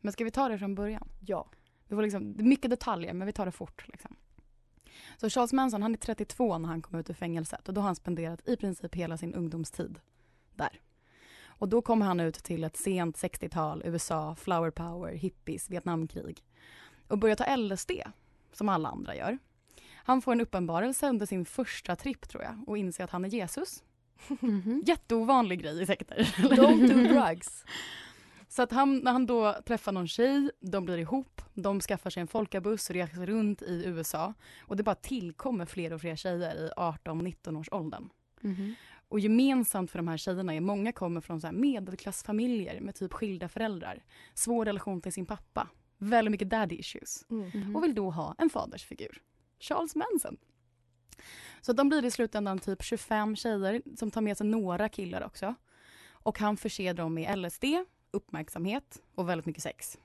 Men 0.00 0.12
ska 0.12 0.24
vi 0.24 0.30
ta 0.30 0.48
det 0.48 0.58
från 0.58 0.74
början? 0.74 1.08
Ja. 1.26 1.50
Liksom, 1.88 2.36
det 2.36 2.42
är 2.42 2.44
mycket 2.44 2.70
detaljer 2.70 3.14
men 3.14 3.26
vi 3.26 3.32
tar 3.32 3.46
det 3.46 3.52
fort. 3.52 3.88
Liksom. 3.88 4.16
Så 5.16 5.30
Charles 5.30 5.52
Manson 5.52 5.82
han 5.82 5.92
är 5.92 5.98
32 5.98 6.58
när 6.58 6.68
han 6.68 6.82
kom 6.82 6.98
ut 6.98 7.10
ur 7.10 7.14
fängelset 7.14 7.68
och 7.68 7.74
då 7.74 7.80
har 7.80 7.86
han 7.88 7.96
spenderat 7.96 8.48
i 8.48 8.56
princip 8.56 8.94
hela 8.94 9.16
sin 9.18 9.34
ungdomstid 9.34 10.00
där. 10.54 10.80
Och 11.46 11.68
då 11.68 11.82
kommer 11.82 12.06
han 12.06 12.20
ut 12.20 12.34
till 12.34 12.64
ett 12.64 12.76
sent 12.76 13.16
60-tal, 13.16 13.82
USA, 13.84 14.34
flower 14.34 14.70
power, 14.70 15.12
hippies, 15.12 15.70
Vietnamkrig 15.70 16.44
och 17.08 17.18
börjar 17.18 17.36
ta 17.36 17.56
LSD 17.56 17.90
som 18.52 18.68
alla 18.68 18.88
andra 18.88 19.16
gör. 19.16 19.38
Han 19.94 20.22
får 20.22 20.32
en 20.32 20.40
uppenbarelse 20.40 21.08
under 21.08 21.26
sin 21.26 21.44
första 21.44 21.96
tripp 21.96 22.28
tror 22.28 22.42
jag 22.42 22.64
och 22.66 22.78
inser 22.78 23.04
att 23.04 23.10
han 23.10 23.24
är 23.24 23.28
Jesus. 23.28 23.82
Mhm. 24.28 24.82
Jätteovanlig 24.86 25.62
grej 25.62 25.82
i 25.82 25.86
sekter. 25.86 26.16
Don't 26.36 26.88
do 26.88 27.14
drugs. 27.14 27.64
Så 28.48 28.62
att 28.62 28.72
han, 28.72 28.98
när 28.98 29.12
han 29.12 29.26
då 29.26 29.56
träffar 29.66 29.92
någon 29.92 30.08
tjej, 30.08 30.50
de 30.60 30.84
blir 30.84 30.98
ihop, 30.98 31.42
de 31.54 31.80
skaffar 31.80 32.10
sig 32.10 32.20
en 32.20 32.26
folkabuss 32.26 32.90
och 32.90 32.94
reser 32.94 33.26
runt 33.26 33.62
i 33.62 33.82
USA. 33.86 34.34
Och 34.60 34.76
det 34.76 34.82
bara 34.82 34.94
tillkommer 34.94 35.66
fler 35.66 35.92
och 35.92 36.00
fler 36.00 36.16
tjejer 36.16 36.66
i 36.66 36.70
18-19 36.76 37.60
års 37.60 37.68
åldern. 37.72 38.08
Mhm. 38.40 38.74
Och 39.08 39.20
gemensamt 39.20 39.90
för 39.90 39.98
de 39.98 40.08
här 40.08 40.16
tjejerna 40.16 40.54
är 40.54 40.60
många 40.60 40.92
kommer 40.92 41.20
från 41.20 41.40
så 41.40 41.52
medelklassfamiljer 41.52 42.80
med 42.80 42.94
typ 42.94 43.12
skilda 43.12 43.48
föräldrar. 43.48 44.04
Svår 44.34 44.64
relation 44.64 45.00
till 45.00 45.12
sin 45.12 45.26
pappa. 45.26 45.68
Väldigt 45.98 46.30
mycket 46.30 46.50
daddy 46.50 46.76
issues. 46.76 47.24
Mm. 47.30 47.50
Mhm. 47.54 47.76
Och 47.76 47.84
vill 47.84 47.94
då 47.94 48.10
ha 48.10 48.34
en 48.38 48.50
fadersfigur. 48.50 49.22
Charles 49.60 49.96
Manson. 49.96 50.36
Så 51.60 51.72
de 51.72 51.88
blir 51.88 52.04
i 52.04 52.10
slutändan 52.10 52.58
typ 52.58 52.82
25 52.82 53.36
tjejer 53.36 53.82
som 53.96 54.10
tar 54.10 54.20
med 54.20 54.36
sig 54.36 54.46
några 54.46 54.88
killar 54.88 55.22
också. 55.22 55.54
Och 56.10 56.38
han 56.38 56.56
förser 56.56 56.94
dem 56.94 57.14
med 57.14 57.38
LSD, 57.38 57.64
uppmärksamhet 58.10 59.02
och 59.14 59.28
väldigt 59.28 59.46
mycket 59.46 59.62
sex. 59.62 59.98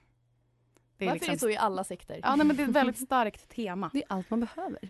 Det 0.97 1.05
Varför 1.05 1.25
är 1.25 1.31
det 1.31 1.39
så 1.39 1.49
i 1.49 1.57
alla 1.57 1.83
sekter? 1.83 2.19
Ja, 2.23 2.35
nej, 2.35 2.45
men 2.47 2.55
det 2.55 2.63
är 2.63 2.67
ett 2.67 2.75
väldigt 2.75 2.99
starkt 2.99 3.49
tema. 3.49 3.89
Det 3.93 3.99
är 3.99 4.05
allt 4.07 4.29
man 4.29 4.39
behöver. 4.39 4.89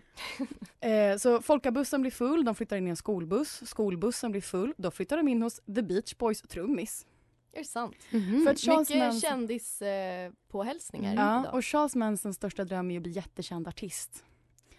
Eh, 0.80 1.16
så 1.16 1.42
folkabussen 1.42 2.00
blir 2.00 2.10
full, 2.10 2.44
de 2.44 2.54
flyttar 2.54 2.76
in 2.76 2.86
i 2.86 2.90
en 2.90 2.96
skolbuss. 2.96 3.68
Skolbussen 3.68 4.30
blir 4.30 4.40
full, 4.40 4.74
då 4.76 4.90
flyttar 4.90 5.16
de 5.16 5.28
in 5.28 5.42
hos 5.42 5.60
The 5.74 5.82
Beach 5.82 6.16
Boys 6.16 6.42
trummis. 6.42 7.06
Är 7.54 7.58
det 7.58 7.64
sant? 7.64 7.96
För 8.10 8.50
att 8.50 8.58
Charles 8.60 8.88
Mycket 8.90 9.02
Manson- 9.02 9.20
kändispåhälsningar 9.20 10.26
eh, 10.26 10.32
påhälsningar 10.48 11.14
Ja, 11.14 11.40
idag. 11.40 11.54
och 11.54 11.64
Charles 11.64 11.94
Mansons 11.96 12.36
största 12.36 12.64
dröm 12.64 12.90
är 12.90 12.96
att 12.96 13.02
bli 13.02 13.12
jättekänd 13.12 13.68
artist. 13.68 14.24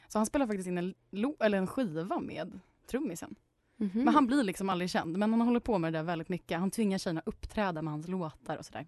Så 0.07 0.19
han 0.19 0.25
spelar 0.25 0.47
faktiskt 0.47 0.67
in 0.67 0.77
en, 0.77 0.93
lo- 1.11 1.35
eller 1.39 1.57
en 1.57 1.67
skiva 1.67 2.19
med 2.19 2.59
trummisen. 2.87 3.35
Mhm. 3.77 3.91
Men 4.03 4.13
han 4.13 4.27
blir 4.27 4.43
liksom 4.43 4.69
aldrig 4.69 4.89
känd. 4.89 5.17
Men 5.17 5.31
han 5.33 5.41
håller 5.41 5.59
på 5.59 5.77
med 5.77 5.93
det 5.93 5.99
där 5.99 6.03
väldigt 6.03 6.29
mycket. 6.29 6.59
Han 6.59 6.71
tvingar 6.71 6.97
tjejerna 6.97 7.21
uppträda 7.25 7.81
med 7.81 7.91
hans 7.93 8.07
låtar 8.07 8.57
och 8.57 8.65
sådär. 8.65 8.87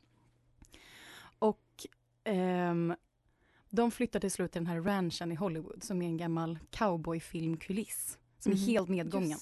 Och 1.39 1.86
ehm, 2.24 2.96
De 3.70 3.91
flyttar 3.91 4.20
till 4.20 4.32
slut 4.32 4.51
till 4.51 4.60
den 4.63 4.67
här 4.67 4.82
ranchen 4.82 5.32
i 5.32 5.36
Hollywood 5.36 5.84
som 5.84 6.01
är 6.01 6.06
en 6.06 6.17
gammal 6.17 6.60
cowboyfilmkuliss 6.72 8.17
som 8.39 8.51
är 8.51 8.56
Mhm. 8.56 8.65
helt 8.65 8.89
nedgången. 8.89 9.39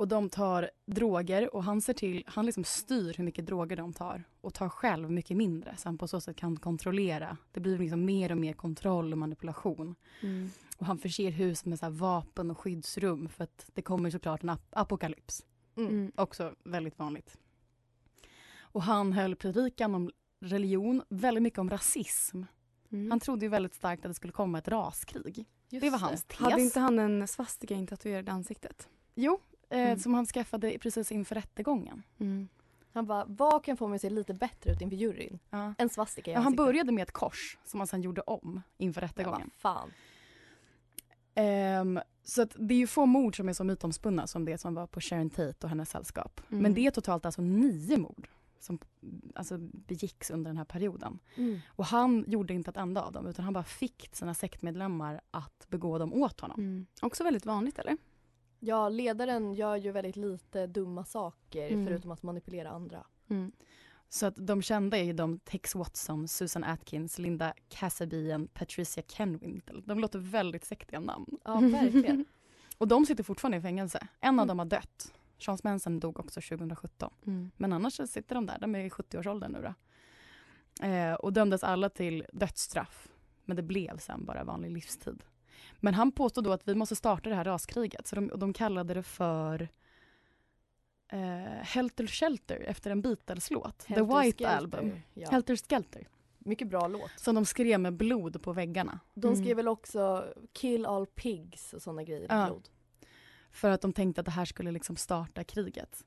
Och 0.00 0.08
de 0.08 0.28
tar 0.28 0.70
droger 0.86 1.54
och 1.54 1.64
han 1.64 1.80
ser 1.80 1.92
till, 1.92 2.24
han 2.26 2.46
liksom 2.46 2.64
styr 2.64 3.14
hur 3.16 3.24
mycket 3.24 3.46
droger 3.46 3.76
de 3.76 3.92
tar 3.92 4.24
och 4.40 4.54
tar 4.54 4.68
själv 4.68 5.10
mycket 5.10 5.36
mindre 5.36 5.76
så 5.76 5.88
han 5.88 5.98
på 5.98 6.08
så 6.08 6.20
sätt 6.20 6.36
kan 6.36 6.56
kontrollera. 6.56 7.36
Det 7.52 7.60
blir 7.60 7.78
liksom 7.78 8.04
mer 8.04 8.32
och 8.32 8.38
mer 8.38 8.52
kontroll 8.52 9.12
och 9.12 9.18
manipulation. 9.18 9.94
Mm. 10.20 10.50
Och 10.78 10.86
han 10.86 10.98
förser 10.98 11.30
huset 11.30 11.66
med 11.66 11.78
så 11.78 11.86
här 11.86 11.90
vapen 11.90 12.50
och 12.50 12.58
skyddsrum 12.58 13.28
för 13.28 13.44
att 13.44 13.70
det 13.74 13.82
kommer 13.82 14.10
såklart 14.10 14.42
en 14.42 14.50
ap- 14.50 14.72
apokalyps. 14.72 15.46
Mm. 15.76 15.90
Mm. 15.90 16.12
Också 16.16 16.54
väldigt 16.64 16.98
vanligt. 16.98 17.38
Och 18.60 18.82
han 18.82 19.12
höll 19.12 19.36
predikan 19.36 19.94
om 19.94 20.10
religion, 20.40 21.02
väldigt 21.08 21.42
mycket 21.42 21.58
om 21.58 21.70
rasism. 21.70 22.42
Mm. 22.92 23.10
Han 23.10 23.20
trodde 23.20 23.44
ju 23.44 23.48
väldigt 23.48 23.74
starkt 23.74 24.04
att 24.04 24.10
det 24.10 24.14
skulle 24.14 24.32
komma 24.32 24.58
ett 24.58 24.68
raskrig. 24.68 25.46
Just 25.68 25.84
det 25.84 25.90
var 25.90 25.98
hans 25.98 26.24
tes. 26.24 26.38
Hade 26.38 26.62
inte 26.62 26.80
han 26.80 26.98
en 26.98 27.28
svastika 27.28 27.74
intatuerad 27.74 28.28
i 28.28 28.30
ansiktet? 28.30 28.88
Jo, 29.14 29.40
eh, 29.70 29.78
Mm. 29.80 29.98
som 29.98 30.14
han 30.14 30.26
skaffade 30.26 30.78
precis 30.78 31.12
inför 31.12 31.34
rättegången. 31.34 32.02
Mm. 32.18 32.48
Han 32.92 33.06
bara, 33.06 33.24
vad 33.28 33.64
kan 33.64 33.76
få 33.76 33.88
mig 33.88 33.94
att 33.96 34.00
se 34.02 34.10
lite 34.10 34.34
bättre 34.34 34.72
ut 34.72 34.80
inför 34.80 34.96
juryn? 34.96 35.38
Ja. 35.50 35.74
En 35.78 35.88
svastika 35.88 36.30
i 36.30 36.34
Ja, 36.34 36.40
han 36.40 36.56
började 36.56 36.92
med 36.92 37.02
ett 37.02 37.12
kors 37.12 37.58
som 37.64 37.80
han 37.80 37.86
sen 37.86 38.02
gjorde 38.02 38.20
om 38.20 38.62
inför 38.78 39.00
Ja, 39.02 39.08
rättegången. 39.08 39.50
vad 39.62 39.72
fan. 39.74 39.90
Ehm, 41.34 42.00
så 42.24 42.42
att 42.42 42.54
det 42.58 42.74
är 42.74 42.78
ju 42.78 42.86
få 42.86 43.06
mord 43.06 43.36
som 43.36 43.48
är 43.48 43.52
så 43.52 43.64
mytomspunna 43.64 44.26
som 44.26 44.44
det 44.44 44.58
som 44.58 44.74
var 44.74 44.86
på 44.86 45.00
Sharon 45.00 45.30
Tate 45.30 45.56
och 45.66 45.68
hennes 45.68 45.90
sällskap. 45.90 46.40
Mm. 46.50 46.62
Men 46.62 46.74
det 46.74 46.86
är 46.86 46.90
totalt 46.90 47.24
alltså 47.26 47.42
nio 47.42 47.96
mord 47.98 48.28
som 48.58 48.78
alltså, 49.34 49.58
begicks 49.58 50.30
under 50.30 50.50
den 50.50 50.56
här 50.58 50.64
perioden. 50.64 51.18
Mm. 51.36 51.58
Och 51.68 51.84
han 51.84 52.24
gjorde 52.28 52.54
inte 52.54 52.70
ett 52.70 52.76
enda 52.76 53.02
av 53.02 53.12
dem 53.12 53.26
utan 53.26 53.44
han 53.44 53.54
bara 53.54 53.64
fick 53.64 54.08
sina 54.12 54.34
sektmedlemmar 54.34 55.20
att 55.30 55.66
begå 55.68 55.98
dem 55.98 56.12
åt 56.12 56.40
honom. 56.40 56.60
Mm. 56.60 56.86
Också 57.02 57.24
väldigt 57.24 57.46
vanligt 57.46 57.78
eller? 57.78 57.96
Ja, 58.60 58.88
ledaren 58.88 59.54
gör 59.54 59.76
ju 59.76 59.90
väldigt 59.92 60.16
lite 60.16 60.66
dumma 60.66 61.04
saker 61.04 61.68
Mm. 61.70 61.86
förutom 61.86 62.10
att 62.10 62.22
manipulera 62.22 62.70
andra. 62.70 63.06
Mm. 63.30 63.52
Så 64.08 64.26
att 64.26 64.34
de 64.36 64.62
kända 64.62 64.96
är 64.98 65.02
ju 65.02 65.12
de 65.12 65.38
Tex 65.38 65.74
Watson, 65.74 66.28
Susan 66.28 66.64
Atkins, 66.64 67.18
Linda 67.18 67.54
Kasabian, 67.68 68.46
Patricia 68.46 69.02
Kenwintle. 69.08 69.82
De 69.84 69.98
låter 69.98 70.18
väldigt 70.18 70.64
sektiga 70.64 71.00
namn. 71.00 71.26
Ja, 71.44 71.54
verkligen. 71.60 72.24
Och 72.78 72.88
de 72.88 73.06
sitter 73.06 73.24
fortfarande 73.24 73.58
i 73.58 73.60
fängelse. 73.60 74.06
En 74.20 74.28
av 74.38 74.44
Mm. 74.44 74.48
dem 74.48 74.58
har 74.58 74.66
dött. 74.66 75.12
Charles 75.38 75.64
Manson 75.64 76.00
dog 76.00 76.18
också 76.20 76.40
2017. 76.40 77.12
Mm. 77.26 77.50
Men 77.56 77.72
annars 77.72 77.94
sitter 78.10 78.34
de 78.34 78.46
där, 78.46 78.58
de 78.60 78.74
är 78.74 78.78
i 78.84 78.90
70-årsåldern 78.90 79.52
nu 79.52 79.62
då. 79.62 79.74
Eh, 80.86 81.14
och 81.14 81.32
dömdes 81.32 81.64
alla 81.64 81.88
till 81.88 82.24
dödsstraff. 82.32 83.08
Men 83.44 83.56
det 83.56 83.62
blev 83.62 83.98
sen 83.98 84.24
bara 84.24 84.44
vanlig 84.44 84.70
livstid. 84.70 85.22
Men 85.80 85.94
han 85.94 86.12
påstod 86.12 86.44
då 86.44 86.52
att 86.52 86.68
vi 86.68 86.74
måste 86.74 86.96
starta 86.96 87.28
det 87.30 87.34
här 87.36 87.44
raskriget. 87.44 88.06
Så 88.06 88.16
de, 88.16 88.28
de 88.36 88.52
kallade 88.52 88.94
det 88.94 89.02
för 89.02 89.68
eh, 91.08 91.18
Helter 91.62 92.06
Shelter 92.06 92.56
efter 92.60 92.90
en 92.90 93.02
Beatles-låt. 93.02 93.78
The 93.78 93.94
White 94.02 94.22
Skelter, 94.22 94.46
Album. 94.56 94.92
Ja. 95.14 95.30
Helter 95.30 95.56
Skelter. 95.56 96.08
Mycket 96.38 96.68
bra 96.68 96.88
låt. 96.88 97.10
Som 97.16 97.34
de 97.34 97.44
skrev 97.44 97.80
med 97.80 97.92
blod 97.96 98.42
på 98.42 98.52
väggarna. 98.52 99.00
De 99.14 99.26
Mm. 99.26 99.42
skrev 99.44 99.56
väl 99.56 99.68
också 99.68 100.24
Kill 100.52 100.86
all 100.86 101.06
pigs 101.06 101.74
och 101.74 101.82
sådana 101.82 102.02
grejer 102.02 102.28
med 102.28 102.40
Ja. 102.42 102.46
blod. 102.46 102.68
För 103.50 103.70
att 103.70 103.80
de 103.80 103.92
tänkte 103.92 104.20
att 104.20 104.24
det 104.24 104.30
här 104.30 104.44
skulle 104.44 104.70
liksom 104.70 104.96
starta 104.96 105.44
kriget. 105.44 106.04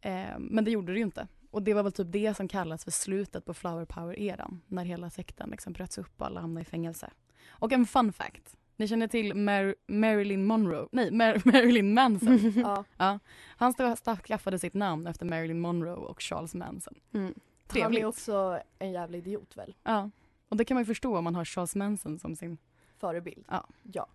Eh, 0.00 0.38
men 0.38 0.64
det 0.64 0.70
gjorde 0.70 0.92
det 0.92 0.98
ju 0.98 1.04
inte. 1.04 1.28
Och 1.50 1.62
det 1.62 1.74
var 1.74 1.82
väl 1.82 1.92
typ 1.92 2.12
det 2.12 2.34
som 2.34 2.48
kallas 2.48 2.84
för 2.84 2.90
slutet 2.90 3.44
på 3.44 3.54
flower 3.54 3.84
power-eran. 3.84 4.60
När 4.66 4.84
hela 4.84 5.10
sekten 5.10 5.50
liksom 5.50 5.72
bröts 5.72 5.98
upp 5.98 6.20
och 6.20 6.26
alla 6.26 6.40
hamnade 6.40 6.62
i 6.62 6.64
fängelse. 6.64 7.10
Och 7.48 7.72
en 7.72 7.86
fun 7.86 8.12
fact. 8.12 8.56
Ni 8.76 8.88
känner 8.88 9.06
till 9.06 9.32
Mar- 9.34 9.74
Marilyn 9.86 10.46
Monroe? 10.46 10.88
Nej, 10.92 11.10
Mar- 11.10 11.42
Marilyn 11.52 11.94
Manson. 11.94 12.38
Ja. 12.98 13.18
Han 13.56 13.72
sta- 13.72 14.16
skaffade 14.26 14.58
sitt 14.58 14.74
namn 14.74 15.06
efter 15.06 15.26
Marilyn 15.26 15.60
Monroe 15.60 15.94
och 15.96 16.22
Charles 16.22 16.54
Manson. 16.54 16.94
Mm. 17.14 17.24
Han 17.26 17.34
Trevligt. 17.68 18.02
är 18.02 18.06
också 18.06 18.60
en 18.78 18.92
jävla 18.92 19.16
idiot 19.18 19.56
väl? 19.56 19.74
Ja. 19.82 20.10
Och 20.48 20.56
det 20.56 20.64
kan 20.64 20.74
man 20.74 20.80
ju 20.82 20.86
förstå 20.86 21.18
om 21.18 21.24
man 21.24 21.34
har 21.34 21.44
Charles 21.44 21.74
Manson 21.76 22.18
som 22.18 22.36
sin... 22.36 22.58
Förebild. 22.98 23.44
Ja. 23.48 23.66
ja. 23.92 24.06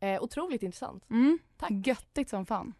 Eh, 0.00 0.22
otroligt 0.22 0.62
intressant. 0.62 1.10
Mm. 1.10 1.38
Tack. 1.56 1.70
Göttigt 1.70 2.30
som 2.30 2.46
fan. 2.46 2.74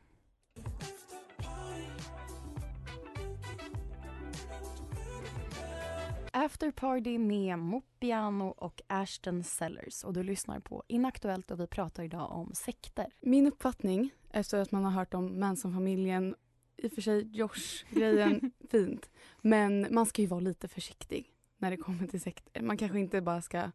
After 6.37 6.71
Party 6.71 7.19
med 7.19 7.59
Mopiano 7.59 8.45
och 8.45 8.83
Ashton 8.87 9.45
Sellers 9.45 10.05
och 10.05 10.13
du 10.13 10.23
lyssnar 10.23 10.61
på 10.61 10.83
Inaktuellt 10.89 11.51
och 11.51 11.61
vi 11.61 11.67
pratar 11.67 12.03
idag 12.03 12.33
om 12.33 12.55
sekter. 12.55 13.07
Min 13.21 13.47
uppfattning, 13.47 14.11
efter 14.31 14.59
att 14.59 14.73
man 14.73 14.85
har 14.85 14.91
hört 14.91 15.15
om 15.15 15.41
Manson-familjen, 15.41 16.35
i 16.77 16.87
och 16.87 16.93
för 16.93 17.03
sig 17.03 17.29
Josh-grejen, 17.33 18.53
fint. 18.71 19.11
Men 19.43 19.87
man 19.91 20.07
ska 20.07 20.23
ju 20.23 20.29
vara 20.29 20.41
lite 20.41 20.69
försiktig 20.69 21.31
när 21.59 21.71
det 21.71 21.77
kommer 21.77 22.07
till 22.07 22.21
sekter. 22.21 22.63
Man 22.63 22.77
kanske 22.77 22.99
inte 22.99 23.21
bara 23.21 23.43
ska... 23.43 23.71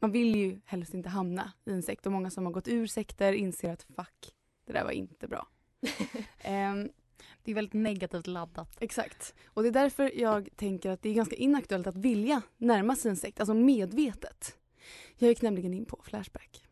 Man 0.00 0.12
vill 0.12 0.36
ju 0.36 0.60
helst 0.64 0.94
inte 0.94 1.08
hamna 1.08 1.52
i 1.64 1.72
en 1.72 1.82
sekt 1.82 2.06
och 2.06 2.12
många 2.12 2.30
som 2.30 2.46
har 2.46 2.52
gått 2.52 2.68
ur 2.68 2.86
sekter 2.86 3.32
inser 3.32 3.72
att 3.72 3.82
fuck, 3.82 4.34
det 4.66 4.72
där 4.72 4.84
var 4.84 4.90
inte 4.90 5.28
bra. 5.28 5.46
Ehm, 6.38 6.90
det 7.44 7.50
är 7.50 7.54
väldigt 7.54 7.74
negativt 7.74 8.26
laddat. 8.26 8.76
Exakt. 8.80 9.34
Och 9.46 9.62
det 9.62 9.68
är 9.68 9.72
därför 9.72 10.20
jag 10.20 10.48
tänker 10.56 10.90
att 10.90 11.02
det 11.02 11.08
är 11.08 11.14
ganska 11.14 11.36
inaktuellt 11.36 11.86
att 11.86 11.96
vilja 11.96 12.42
närma 12.56 12.96
sig 12.96 13.10
en 13.10 13.16
sekt, 13.16 13.40
alltså 13.40 13.54
medvetet. 13.54 14.56
Jag 15.18 15.28
gick 15.28 15.42
nämligen 15.42 15.74
in 15.74 15.84
på 15.84 16.00
Flashback. 16.04 16.68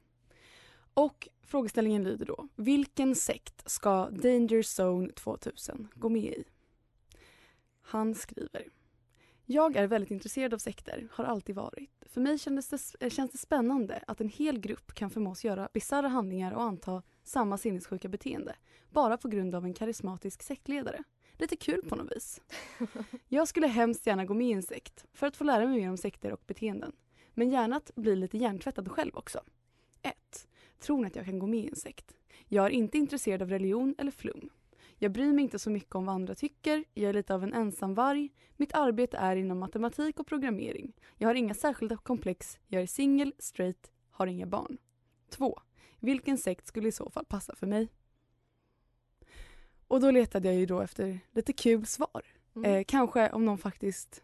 Och 0.95 1.29
frågeställningen 1.43 2.05
lyder 2.05 2.27
då, 2.27 2.49
vilken 2.57 3.15
sekt 3.15 3.71
ska 3.71 4.11
Danger 4.11 4.81
Zone 4.81 5.13
2000 5.13 5.89
gå 5.95 6.09
med 6.09 6.33
i? 6.33 6.45
Han 7.83 8.15
skriver, 8.15 8.69
jag 9.45 9.77
är 9.77 9.87
väldigt 9.87 10.11
intresserad 10.11 10.55
av 10.55 10.59
sekter, 10.59 11.09
har 11.13 11.25
alltid 11.25 11.55
varit. 11.55 11.91
För 12.07 12.21
mig 12.21 12.39
kändes 12.39 12.69
det, 12.69 13.05
eh, 13.05 13.11
känns 13.11 13.31
det 13.31 13.39
spännande 13.39 14.05
att 14.07 14.21
en 14.21 14.29
hel 14.29 14.59
grupp 14.59 14.95
kan 14.95 15.11
förmås 15.11 15.45
göra 15.45 15.69
bisarra 15.73 16.09
handlingar 16.09 16.53
och 16.53 16.63
anta 16.63 17.03
samma 17.23 17.59
sinnessjuka 17.59 18.09
beteende 18.09 18.55
bara 18.92 19.16
på 19.16 19.28
grund 19.28 19.55
av 19.55 19.64
en 19.64 19.74
karismatisk 19.74 20.42
sektledare. 20.42 21.05
Lite 21.37 21.57
kul 21.57 21.83
på 21.83 21.96
något 21.96 22.16
vis. 22.16 22.40
Jag 23.28 23.48
skulle 23.48 23.66
hemskt 23.66 24.07
gärna 24.07 24.24
gå 24.24 24.35
med 24.35 24.46
i 24.46 24.52
en 24.52 24.62
sekt 24.62 25.05
för 25.12 25.26
att 25.26 25.37
få 25.37 25.44
lära 25.44 25.66
mig 25.66 25.81
mer 25.81 25.90
om 25.90 25.96
sekter 25.96 26.33
och 26.33 26.42
beteenden. 26.46 26.92
Men 27.35 27.50
gärna 27.50 27.76
att 27.76 27.94
bli 27.94 28.16
lite 28.16 28.38
hjärntvättad 28.38 28.90
själv 28.90 29.16
också. 29.16 29.40
1. 30.02 30.48
Tror 30.78 31.00
ni 31.00 31.07
att 31.07 31.16
jag 31.16 31.24
kan 31.24 31.38
gå 31.38 31.46
med 31.46 31.64
i 31.64 31.68
en 31.68 31.76
sekt? 31.76 32.16
Jag 32.48 32.66
är 32.66 32.70
inte 32.70 32.98
intresserad 32.98 33.42
av 33.42 33.48
religion 33.48 33.94
eller 33.98 34.11
flum. 34.11 34.50
Jag 34.98 35.12
bryr 35.12 35.33
mig 35.33 35.44
inte 35.44 35.59
så 35.59 35.70
mycket 35.70 35.94
om 35.94 36.07
vad 36.07 36.14
andra 36.14 36.35
tycker, 36.35 36.85
jag 36.94 37.09
är 37.09 37.12
lite 37.12 37.35
av 37.35 37.42
en 37.42 37.55
ensamvarg. 37.55 38.31
Mitt 38.57 38.74
arbete 38.74 39.16
är 39.16 39.37
inom 39.37 39.59
matematik 39.59 40.20
och 40.20 40.26
programmering. 40.26 40.92
Jag 41.16 41.28
har 41.28 41.35
inga 41.35 41.55
särskilda 41.55 41.96
komplex, 41.96 42.59
jag 42.66 42.83
är 42.83 42.87
singel, 42.87 43.35
straight, 43.38 43.92
har 44.11 44.26
inga 44.26 44.46
barn. 44.46 44.78
2. 45.31 45.61
Vilken 45.98 46.38
sekt 46.38 46.66
skulle 46.66 46.88
i 46.88 46.92
så 46.92 47.11
fall 47.11 47.24
passa 47.24 47.55
för 47.55 47.66
mig? 47.66 47.88
Och 49.92 50.00
då 50.00 50.11
letade 50.11 50.48
jag 50.48 50.57
ju 50.57 50.66
då 50.66 50.81
efter 50.81 51.20
lite 51.33 51.52
kul 51.52 51.87
svar. 51.87 52.22
Mm. 52.57 52.72
Eh, 52.74 52.85
kanske 52.85 53.31
om 53.31 53.44
någon 53.44 53.59
faktiskt 53.59 54.22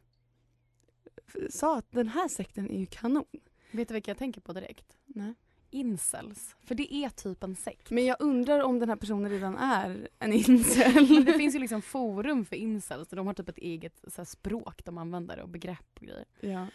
sa 1.51 1.79
att 1.79 1.93
den 1.93 2.09
här 2.09 2.29
sekten 2.29 2.71
är 2.71 2.79
ju 2.79 2.87
kanon. 2.87 3.25
Vet 3.71 3.89
du 3.89 3.95
vilka 3.95 4.11
jag 4.11 4.19
tänker 4.19 4.41
på 4.41 4.53
direkt? 4.53 4.97
Nej. 5.07 5.35
Incels. 5.71 6.57
För 6.61 6.75
det 6.75 6.95
är 6.95 7.09
typ 7.09 7.43
en 7.43 7.57
sekt. 7.57 7.91
Men 7.91 8.05
jag 8.07 8.17
undrar 8.21 8.63
om 8.63 8.79
den 8.79 8.89
här 8.89 8.97
personen 8.97 9.31
redan 9.31 9.57
är 9.57 10.09
en 10.19 10.33
incel. 10.51 11.25
det 11.25 11.33
finns 11.33 11.55
ju 11.55 11.59
liksom 11.59 11.83
forum 11.83 12.45
för 12.45 12.57
incels. 12.57 13.09
De 13.09 13.27
har 13.27 13.35
typ 13.35 13.49
ett 13.49 13.59
eget 13.59 14.05
så 14.07 14.21
här, 14.21 14.25
språk 14.25 14.85
de 14.85 14.99
använder 14.99 15.41
och 15.41 15.49
begrepp 15.49 15.99
och 16.01 16.07
grejer. 16.07 16.27
ja. 16.41 16.67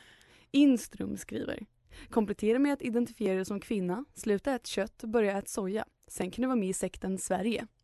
Instrum 0.51 1.17
skriver. 1.17 1.65
Komplettera 2.09 2.59
med 2.59 2.73
att 2.73 2.81
identifiera 2.81 3.35
dig 3.35 3.45
som 3.45 3.59
kvinna, 3.59 4.05
sluta 4.13 4.53
äta 4.53 4.65
kött, 4.65 5.03
börja 5.03 5.37
äta 5.37 5.47
soja. 5.47 5.85
Sen 6.07 6.31
kan 6.31 6.41
du 6.41 6.47
vara 6.47 6.55
med 6.55 6.69
i 6.69 6.73
sekten 6.73 7.17
Sverige. 7.17 7.67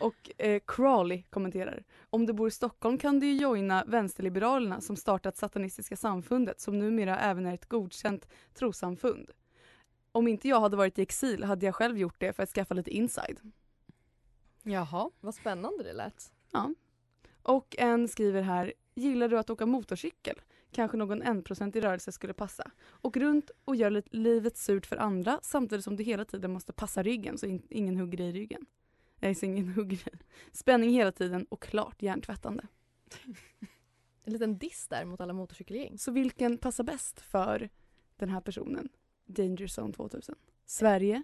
Och 0.00 0.30
eh, 0.38 0.62
Crawley 0.66 1.22
kommenterar. 1.22 1.84
Om 2.10 2.26
du 2.26 2.32
bor 2.32 2.48
i 2.48 2.50
Stockholm 2.50 2.98
kan 2.98 3.20
du 3.20 3.26
ju 3.26 3.36
joina 3.36 3.84
Vänsterliberalerna 3.86 4.80
som 4.80 4.96
startat 4.96 5.36
Satanistiska 5.36 5.96
samfundet 5.96 6.60
som 6.60 6.78
numera 6.78 7.18
även 7.18 7.46
är 7.46 7.54
ett 7.54 7.68
godkänt 7.68 8.28
trossamfund. 8.54 9.30
Om 10.12 10.28
inte 10.28 10.48
jag 10.48 10.60
hade 10.60 10.76
varit 10.76 10.98
i 10.98 11.02
exil 11.02 11.44
hade 11.44 11.66
jag 11.66 11.74
själv 11.74 11.98
gjort 11.98 12.20
det 12.20 12.32
för 12.32 12.42
att 12.42 12.48
skaffa 12.48 12.74
lite 12.74 12.90
inside. 12.90 13.52
Jaha. 14.62 15.10
Vad 15.20 15.34
spännande 15.34 15.82
det 15.82 15.92
lät. 15.92 16.32
Ja. 16.50 16.74
Och 17.42 17.74
en 17.78 18.08
skriver 18.08 18.42
här, 18.42 18.72
gillar 18.94 19.28
du 19.28 19.38
att 19.38 19.50
åka 19.50 19.66
motorcykel? 19.66 20.40
Kanske 20.72 20.96
någon 20.96 21.22
1% 21.22 21.76
i 21.76 21.80
rörelse 21.80 22.12
skulle 22.12 22.32
passa. 22.32 22.70
Och 22.86 23.16
runt 23.16 23.50
och 23.64 23.76
gör 23.76 23.90
li- 23.90 24.02
livet 24.10 24.56
surt 24.56 24.86
för 24.86 24.96
andra 24.96 25.38
samtidigt 25.42 25.84
som 25.84 25.96
du 25.96 26.04
hela 26.04 26.24
tiden 26.24 26.52
måste 26.52 26.72
passa 26.72 27.02
ryggen 27.02 27.38
så 27.38 27.46
in- 27.46 27.66
ingen 27.70 27.96
hugger 27.96 28.20
i 28.20 28.32
ryggen. 28.32 28.66
Nej, 29.20 29.34
så 29.34 29.46
ingen 29.46 29.68
hugger 29.74 30.04
dig. 30.04 30.20
Spänning 30.52 30.90
hela 30.90 31.12
tiden 31.12 31.46
och 31.48 31.62
klart 31.62 32.02
hjärntvättande. 32.02 32.66
En 34.24 34.32
liten 34.32 34.58
diss 34.58 34.88
där 34.88 35.04
mot 35.04 35.20
alla 35.20 35.32
motorcykelgäng. 35.32 35.98
Så 35.98 36.12
vilken 36.12 36.58
passar 36.58 36.84
bäst 36.84 37.20
för 37.20 37.68
den 38.16 38.30
här 38.30 38.40
personen? 38.40 38.88
Danger 39.26 39.80
Zone 39.80 39.92
2000? 39.92 40.34
Sverige, 40.66 41.22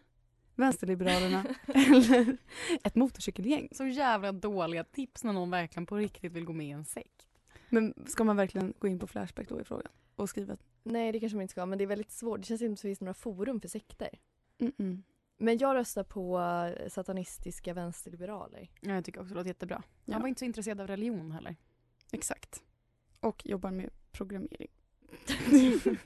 Vänsterliberalerna 0.55 1.45
eller 1.67 2.37
ett 2.85 2.95
motorcykelgäng? 2.95 3.69
Så 3.73 3.87
jävla 3.87 4.33
dåliga 4.33 4.85
tips 4.85 5.25
när 5.25 5.33
någon 5.33 5.51
verkligen 5.51 5.87
på 5.87 5.97
riktigt 5.97 6.33
vill 6.33 6.45
gå 6.45 6.53
med 6.53 6.67
i 6.67 6.71
en 6.71 6.85
sekt. 6.85 7.27
Men 7.69 7.95
ska 8.07 8.25
man 8.25 8.37
verkligen 8.37 8.75
gå 8.79 8.89
in 8.89 8.99
på 8.99 9.07
Flashback 9.07 9.49
då 9.49 9.61
i 9.61 9.65
frågan 9.65 9.93
och 10.17 10.29
skriva? 10.29 10.57
Nej 10.83 11.13
det 11.13 11.21
kanske 11.21 11.37
man 11.37 11.43
inte 11.43 11.53
ska 11.53 11.67
men 11.67 11.79
det 11.79 11.85
är 11.85 11.89
väldigt 11.89 12.13
svårt. 12.13 12.41
Det 12.41 12.47
känns 12.47 12.63
inte 12.63 12.81
som 12.81 12.89
det 12.89 12.91
finns 12.91 13.01
några 13.01 13.15
forum 13.15 13.61
för 13.61 13.69
sekter. 13.69 14.09
Mm-mm. 14.59 15.03
Men 15.37 15.59
jag 15.59 15.75
röstar 15.75 16.05
på 16.05 16.41
eh, 16.41 16.89
satanistiska 16.89 17.75
vänsterliberaler. 17.75 18.71
Ja, 18.81 18.95
jag 18.95 19.05
tycker 19.05 19.21
också 19.21 19.29
det 19.29 19.35
låter 19.35 19.49
jättebra. 19.49 19.83
Ja. 20.05 20.13
Han 20.13 20.23
var 20.23 20.29
inte 20.29 20.39
så 20.39 20.45
intresserad 20.45 20.81
av 20.81 20.87
religion 20.87 21.33
heller. 21.33 21.57
Exakt. 22.13 22.63
Och 23.21 23.47
jobbar 23.47 23.71
med 23.71 23.91
programmering. 24.13 24.71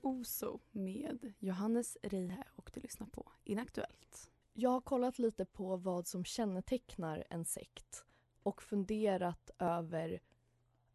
Oso 0.00 0.60
med 0.70 1.32
Johannes 1.38 1.96
Reihe 2.02 2.44
och 2.56 2.70
du 2.74 2.80
lyssnar 2.80 3.06
på 3.06 3.32
Inaktuellt. 3.44 4.30
Jag 4.58 4.70
har 4.70 4.80
kollat 4.80 5.18
lite 5.18 5.44
på 5.44 5.76
vad 5.76 6.06
som 6.06 6.24
kännetecknar 6.24 7.24
en 7.30 7.44
sekt 7.44 8.04
och 8.42 8.62
funderat 8.62 9.50
över 9.58 10.20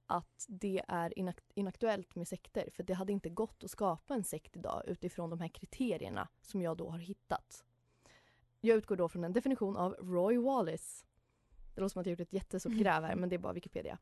att 0.06 0.45
det 0.50 0.82
är 0.88 1.13
inak- 1.19 1.52
inaktuellt 1.56 2.15
med 2.15 2.28
sekter 2.28 2.69
för 2.71 2.84
det 2.84 2.93
hade 2.93 3.13
inte 3.13 3.30
gått 3.30 3.63
att 3.63 3.71
skapa 3.71 4.13
en 4.13 4.24
sekt 4.24 4.58
idag 4.58 4.84
utifrån 4.88 5.30
de 5.30 5.39
här 5.39 5.47
kriterierna 5.47 6.28
som 6.41 6.62
jag 6.62 6.78
då 6.78 6.89
har 6.89 6.97
hittat. 6.97 7.65
Jag 8.62 8.78
utgår 8.78 8.95
då 8.95 9.10
från 9.10 9.24
en 9.24 9.34
definition 9.34 9.78
av 9.78 9.93
Roy 9.93 10.38
Wallace. 10.38 11.06
Det 11.76 11.82
låter 11.82 11.93
som 11.93 12.00
att 12.00 12.06
jag 12.06 12.12
gjort 12.12 12.28
ett 12.28 12.34
jättestort 12.34 12.74
gräv 12.78 13.04
här 13.04 13.15
men 13.15 13.30
det 13.30 13.36
är 13.36 13.39
bara 13.39 13.54
Wikipedia. 13.54 13.97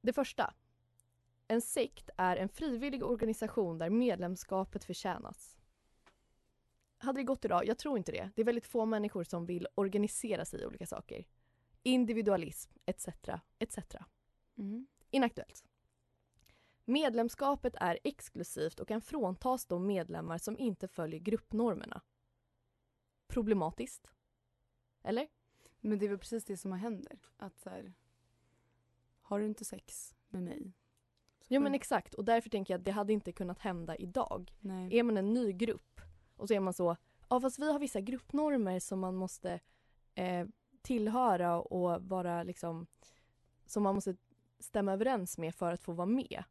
Det 0.00 0.12
första. 0.12 0.54
En 1.48 1.60
sekt 1.62 2.10
är 2.16 2.36
en 2.36 2.48
frivillig 2.48 3.04
organisation 3.04 3.78
där 3.78 3.90
medlemskapet 3.90 4.84
förtjänas. 4.84 5.56
Hade 7.02 7.20
det 7.20 7.24
gått 7.24 7.44
idag? 7.44 7.66
Jag 7.66 7.78
tror 7.78 7.98
inte 7.98 8.12
det. 8.12 8.30
Det 8.34 8.42
är 8.42 8.46
väldigt 8.46 8.66
få 8.66 8.86
människor 8.86 9.24
som 9.24 9.46
vill 9.46 9.66
organisera 9.74 10.44
sig 10.44 10.60
i 10.60 10.66
olika 10.66 10.86
saker. 10.86 11.24
Individualism, 11.82 12.72
etc. 12.86 13.08
etc. 13.58 13.78
Mm. 14.58 14.86
Inaktuellt. 15.10 15.64
Medlemskapet 16.84 17.74
är 17.76 17.98
exklusivt 18.04 18.80
och 18.80 18.88
kan 18.88 19.00
fråntas 19.00 19.66
de 19.66 19.86
medlemmar 19.86 20.38
som 20.38 20.58
inte 20.58 20.88
följer 20.88 21.20
gruppnormerna. 21.20 22.02
Problematiskt? 23.26 24.10
Eller? 25.02 25.28
Men 25.80 25.98
det 25.98 26.06
är 26.06 26.10
väl 26.10 26.18
precis 26.18 26.44
det 26.44 26.56
som 26.56 26.72
händer. 26.72 27.18
Att 27.36 27.60
så 27.60 27.70
här, 27.70 27.94
har 29.20 29.40
du 29.40 29.46
inte 29.46 29.64
sex 29.64 30.14
med 30.28 30.42
mig? 30.42 30.72
Jo 31.48 31.60
men 31.60 31.74
exakt 31.74 32.14
och 32.14 32.24
därför 32.24 32.50
tänker 32.50 32.74
jag 32.74 32.78
att 32.78 32.84
det 32.84 32.90
hade 32.90 33.12
inte 33.12 33.32
kunnat 33.32 33.58
hända 33.58 33.96
idag. 33.96 34.52
Nej. 34.60 34.98
Är 34.98 35.02
man 35.02 35.16
en 35.16 35.32
ny 35.32 35.52
grupp 35.52 36.01
och 36.42 36.48
så 36.48 36.54
är 36.54 36.60
man 36.60 36.74
så, 36.74 36.96
ja 37.28 37.40
fast 37.40 37.58
vi 37.58 37.72
har 37.72 37.78
vissa 37.78 38.00
gruppnormer 38.00 38.80
som 38.80 39.00
man 39.00 39.14
måste 39.16 39.60
eh, 40.14 40.46
tillhöra 40.82 41.60
och 41.60 42.02
vara 42.02 42.42
liksom, 42.42 42.86
som 43.66 43.82
man 43.82 43.94
måste 43.94 44.16
stämma 44.58 44.92
överens 44.92 45.38
med 45.38 45.54
för 45.54 45.72
att 45.72 45.80
få 45.80 45.92
vara 45.92 46.06
med. 46.06 46.44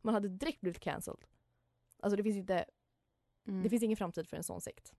Man 0.00 0.14
hade 0.14 0.28
direkt 0.28 0.60
blivit 0.60 0.80
cancelled. 0.80 1.24
Alltså 2.00 2.16
det 2.16 2.22
finns 2.22 2.36
inte, 2.36 2.64
Mm. 3.46 3.62
det 3.62 3.70
finns 3.70 3.82
ingen 3.82 3.96
framtid 3.96 4.28
för 4.28 4.36
en 4.36 4.42
sån 4.44 4.60
sekt. 4.60 4.94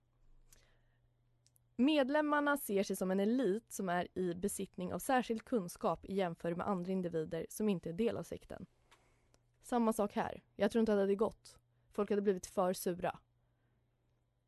Medlemmarna 1.76 2.56
ser 2.56 2.82
sig 2.82 2.96
som 2.96 3.10
en 3.10 3.20
elit 3.20 3.72
som 3.72 3.88
är 3.88 4.18
i 4.18 4.34
besittning 4.34 4.92
av 4.94 4.98
särskild 4.98 5.44
kunskap 5.44 6.04
i 6.04 6.14
jämförelse 6.14 6.58
med 6.58 6.68
andra 6.68 6.92
individer 6.92 7.46
som 7.48 7.68
inte 7.68 7.88
är 7.88 7.92
del 7.92 8.16
av 8.16 8.22
sekten. 8.22 8.66
Samma 9.62 9.92
sak 9.92 10.12
här. 10.14 10.42
Jag 10.56 10.70
tror 10.70 10.80
inte 10.80 10.92
att 10.92 10.96
det 10.96 11.02
hade 11.02 11.14
gått. 11.14 11.58
Folk 11.92 12.10
hade 12.10 12.22
blivit 12.22 12.46
för 12.46 12.72
sura. 12.72 13.18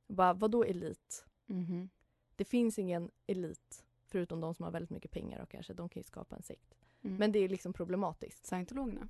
Bara, 0.09 0.33
vadå 0.33 0.65
elit? 0.65 1.27
Mhm. 1.47 1.89
Det 2.37 2.45
finns 2.45 2.79
ingen 2.79 3.11
elit 3.27 3.85
förutom 4.07 4.41
de 4.41 4.55
som 4.55 4.65
har 4.65 4.71
väldigt 4.73 4.91
mycket 4.91 5.11
pengar 5.11 5.43
och 5.43 5.49
kanske 5.51 5.75
de 5.75 5.89
kan 5.89 6.01
ju 6.01 6.05
skapa 6.05 6.37
en 6.37 6.43
sekt. 6.43 6.75
Mm. 7.03 7.17
Men 7.17 7.33
det 7.33 7.39
är 7.39 7.49
liksom 7.49 7.73
problematiskt. 7.73 8.47
Scientologerna? 8.47 9.09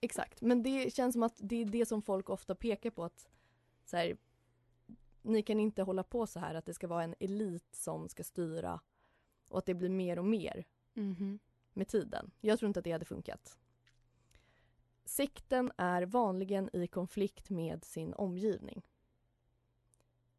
Exakt, 0.00 0.42
men 0.42 0.62
det 0.62 0.94
känns 0.94 1.12
som 1.12 1.22
att 1.22 1.36
det 1.38 1.56
är 1.62 1.64
det 1.64 1.86
som 1.86 2.02
folk 2.02 2.30
ofta 2.30 2.54
pekar 2.54 2.90
på 2.90 3.04
att 3.04 3.28
så 3.84 3.96
här, 3.96 4.16
ni 5.22 5.42
kan 5.42 5.60
inte 5.60 5.82
hålla 5.82 6.02
på 6.02 6.26
så 6.26 6.38
här 6.40 6.54
att 6.54 6.66
det 6.66 6.74
ska 6.74 6.86
vara 6.86 7.04
en 7.04 7.14
elit 7.20 7.74
som 7.74 8.08
ska 8.08 8.24
styra 8.24 8.80
och 9.48 9.58
att 9.58 9.66
det 9.66 9.74
blir 9.74 9.88
mer 9.88 10.18
och 10.18 10.24
mer 10.24 10.64
Mhm. 10.94 11.38
med 11.72 11.88
tiden. 11.88 12.30
Jag 12.40 12.58
tror 12.58 12.66
inte 12.66 12.78
att 12.80 12.84
det 12.84 12.92
hade 12.92 13.04
funkat. 13.04 13.58
Sekten 15.04 15.72
är 15.76 16.02
vanligen 16.02 16.70
i 16.72 16.86
konflikt 16.86 17.50
med 17.50 17.84
sin 17.84 18.14
omgivning. 18.14 18.82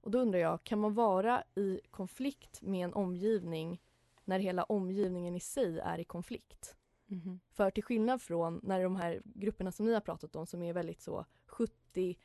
Och 0.02 0.12
då 0.12 0.20
undrar 0.20 0.40
jag, 0.40 0.64
kan 0.64 0.80
man 0.80 0.94
vara 0.94 1.44
i 1.56 1.80
konflikt 1.92 2.62
med 2.62 2.84
en 2.84 2.94
omgivning 2.94 3.82
när 4.26 4.40
hela 4.40 4.64
omgivningen 4.64 5.36
i 5.36 5.40
sig 5.40 5.80
är 5.80 6.00
i 6.00 6.04
konflikt? 6.04 6.76
Mhm. 7.06 7.40
För 7.50 7.72
till 7.72 7.84
skillnad 7.84 8.22
från 8.22 8.60
när 8.64 8.84
de 8.84 8.96
här 8.96 9.22
grupperna 9.26 9.72
som 9.72 9.86
ni 9.86 9.94
har 9.94 10.02
pratat 10.02 10.36
om 10.36 10.46
som 10.46 10.64
är 10.64 10.74
väldigt 10.74 11.02
så 11.02 11.26
70, 11.46 12.18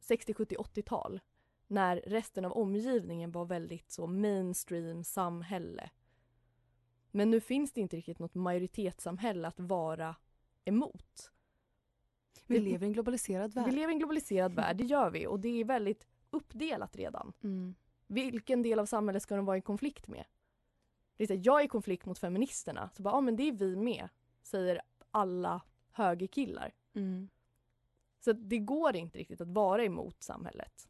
60, 0.00 0.34
70, 0.34 0.56
80-tal. 0.56 1.20
När 1.66 1.96
resten 1.96 2.44
av 2.44 2.52
omgivningen 2.52 3.32
var 3.32 3.44
väldigt 3.44 3.90
så 3.90 4.06
mainstream 4.06 5.04
samhälle. 5.04 5.90
Men 7.10 7.30
nu 7.30 7.40
finns 7.40 7.72
det 7.72 7.80
inte 7.80 7.96
riktigt 7.96 8.18
något 8.18 8.34
majoritetssamhälle 8.34 9.48
att 9.48 9.60
vara 9.60 10.16
emot. 10.64 11.32
Vi 12.46 12.58
lever 12.58 12.86
i 12.86 12.88
en 12.88 12.92
globaliserad 12.92 13.54
värld. 13.54 13.66
Vi 13.66 13.72
lever 13.72 13.88
i 13.88 13.92
en 13.92 13.98
globaliserad 13.98 14.54
värld, 14.54 14.76
det 14.76 14.84
gör 14.84 15.10
vi. 15.10 15.26
Och 15.26 15.40
det 15.40 15.48
är 15.48 15.64
väldigt 15.64 16.06
uppdelat 16.30 16.96
redan. 16.96 17.32
Mm. 17.42 17.74
Vilken 18.06 18.62
del 18.62 18.78
av 18.78 18.86
samhället 18.86 19.22
ska 19.22 19.36
de 19.36 19.44
vara 19.44 19.56
i 19.56 19.62
konflikt 19.62 20.08
med? 20.08 20.24
Det 21.16 21.24
är 21.24 21.26
så 21.26 21.34
här, 21.34 21.42
jag 21.44 21.60
är 21.60 21.64
i 21.64 21.68
konflikt 21.68 22.06
mot 22.06 22.18
feministerna. 22.18 22.90
Så 22.96 23.02
bara, 23.02 23.14
ja 23.14 23.20
men 23.20 23.36
det 23.36 23.42
är 23.42 23.52
vi 23.52 23.76
med, 23.76 24.08
säger 24.42 24.80
alla 25.10 25.62
högerkillar. 25.92 26.74
Mm. 26.94 27.28
Så 28.20 28.32
det 28.32 28.58
går 28.58 28.96
inte 28.96 29.18
riktigt 29.18 29.40
att 29.40 29.48
vara 29.48 29.84
emot 29.84 30.22
samhället. 30.22 30.88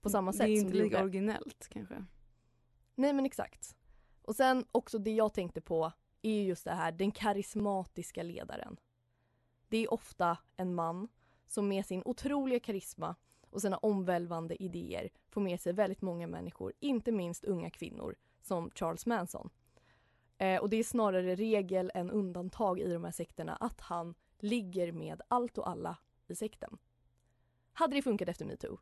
På 0.00 0.10
samma 0.10 0.32
sätt 0.32 0.46
Det 0.46 0.52
är 0.52 0.60
inte 0.60 0.74
lika 0.74 1.02
originellt 1.02 1.68
kanske. 1.68 2.04
Nej 2.94 3.12
men 3.12 3.26
exakt. 3.26 3.76
Och 4.22 4.36
sen 4.36 4.64
också 4.72 4.98
det 4.98 5.14
jag 5.14 5.34
tänkte 5.34 5.60
på 5.60 5.92
är 6.22 6.32
ju 6.32 6.42
just 6.42 6.64
det 6.64 6.72
här, 6.72 6.92
den 6.92 7.12
karismatiska 7.12 8.22
ledaren. 8.22 8.76
Det 9.68 9.78
är 9.78 9.92
ofta 9.92 10.38
en 10.56 10.74
man 10.74 11.08
som 11.46 11.68
med 11.68 11.86
sin 11.86 12.02
otroliga 12.04 12.60
karisma 12.60 13.16
och 13.50 13.62
sina 13.62 13.76
omvälvande 13.76 14.62
idéer 14.62 15.10
får 15.28 15.40
med 15.40 15.60
sig 15.60 15.72
väldigt 15.72 16.02
många 16.02 16.26
människor, 16.26 16.72
inte 16.80 17.12
minst 17.12 17.44
unga 17.44 17.70
kvinnor 17.70 18.16
som 18.42 18.70
Charles 18.70 19.06
Manson. 19.06 19.50
Eh, 20.38 20.60
och 20.60 20.70
det 20.70 20.76
är 20.76 20.84
snarare 20.84 21.34
regel 21.34 21.90
än 21.94 22.10
undantag 22.10 22.80
i 22.80 22.92
de 22.92 23.04
här 23.04 23.12
sekterna 23.12 23.56
att 23.56 23.80
han 23.80 24.14
ligger 24.38 24.92
med 24.92 25.22
allt 25.28 25.58
och 25.58 25.68
alla 25.68 25.98
i 26.26 26.34
sekten. 26.34 26.78
Hade 27.72 27.96
det 27.96 28.02
funkat 28.02 28.28
efter 28.28 28.44
metoo? 28.44 28.78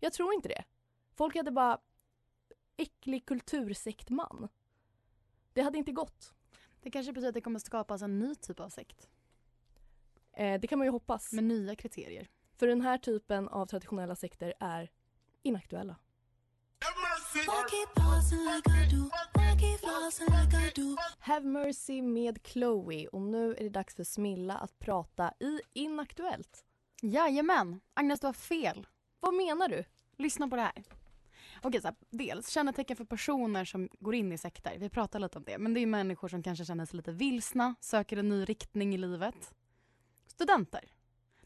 Jag 0.00 0.12
tror 0.12 0.34
inte 0.34 0.48
det. 0.48 0.64
Folk 1.14 1.36
hade 1.36 1.50
bara 1.50 1.80
äcklig 2.76 3.26
kultursektman. 3.26 4.48
Det 5.52 5.62
hade 5.62 5.78
inte 5.78 5.92
gått. 5.92 6.34
Det 6.82 6.90
kanske 6.90 7.12
betyder 7.12 7.28
att 7.28 7.34
det 7.34 7.40
kommer 7.40 7.58
skapas 7.58 8.02
en 8.02 8.18
ny 8.18 8.34
typ 8.34 8.60
av 8.60 8.68
sekt. 8.68 9.08
Eh, 10.32 10.60
det 10.60 10.66
kan 10.66 10.78
man 10.78 10.86
ju 10.86 10.90
hoppas. 10.90 11.32
Med 11.32 11.44
nya 11.44 11.76
kriterier. 11.76 12.28
För 12.58 12.66
den 12.66 12.80
här 12.80 12.98
typen 12.98 13.48
av 13.48 13.66
traditionella 13.66 14.16
sekter 14.16 14.54
är 14.60 14.90
inaktuella. 15.42 15.96
Have 21.18 21.46
Mercy 21.46 22.02
med 22.02 22.38
Chloe 22.44 23.06
och 23.06 23.20
nu 23.20 23.54
är 23.54 23.62
det 23.62 23.68
dags 23.68 23.94
för 23.94 24.04
Smilla 24.04 24.58
att 24.58 24.78
prata 24.78 25.32
i 25.40 25.60
Inaktuellt. 25.72 26.64
Jajamän! 27.02 27.80
Agnes, 27.94 28.20
du 28.20 28.26
har 28.26 28.32
fel. 28.32 28.86
Vad 29.20 29.34
menar 29.34 29.68
du? 29.68 29.84
Lyssna 30.16 30.48
på 30.48 30.56
det 30.56 30.62
här. 30.62 30.84
Okej, 31.62 31.80
så 31.80 31.88
här, 31.88 31.96
dels 32.10 32.48
kännetecken 32.48 32.96
för 32.96 33.04
personer 33.04 33.64
som 33.64 33.88
går 34.00 34.14
in 34.14 34.32
i 34.32 34.38
sekter. 34.38 34.78
Vi 34.78 34.88
pratar 34.88 35.18
lite 35.18 35.38
om 35.38 35.44
det. 35.44 35.58
Men 35.58 35.74
det 35.74 35.80
är 35.80 35.86
människor 35.86 36.28
som 36.28 36.42
kanske 36.42 36.64
känner 36.64 36.86
sig 36.86 36.96
lite 36.96 37.12
vilsna, 37.12 37.74
söker 37.80 38.16
en 38.16 38.28
ny 38.28 38.44
riktning 38.44 38.94
i 38.94 38.98
livet. 38.98 39.54
Studenter. 40.26 40.97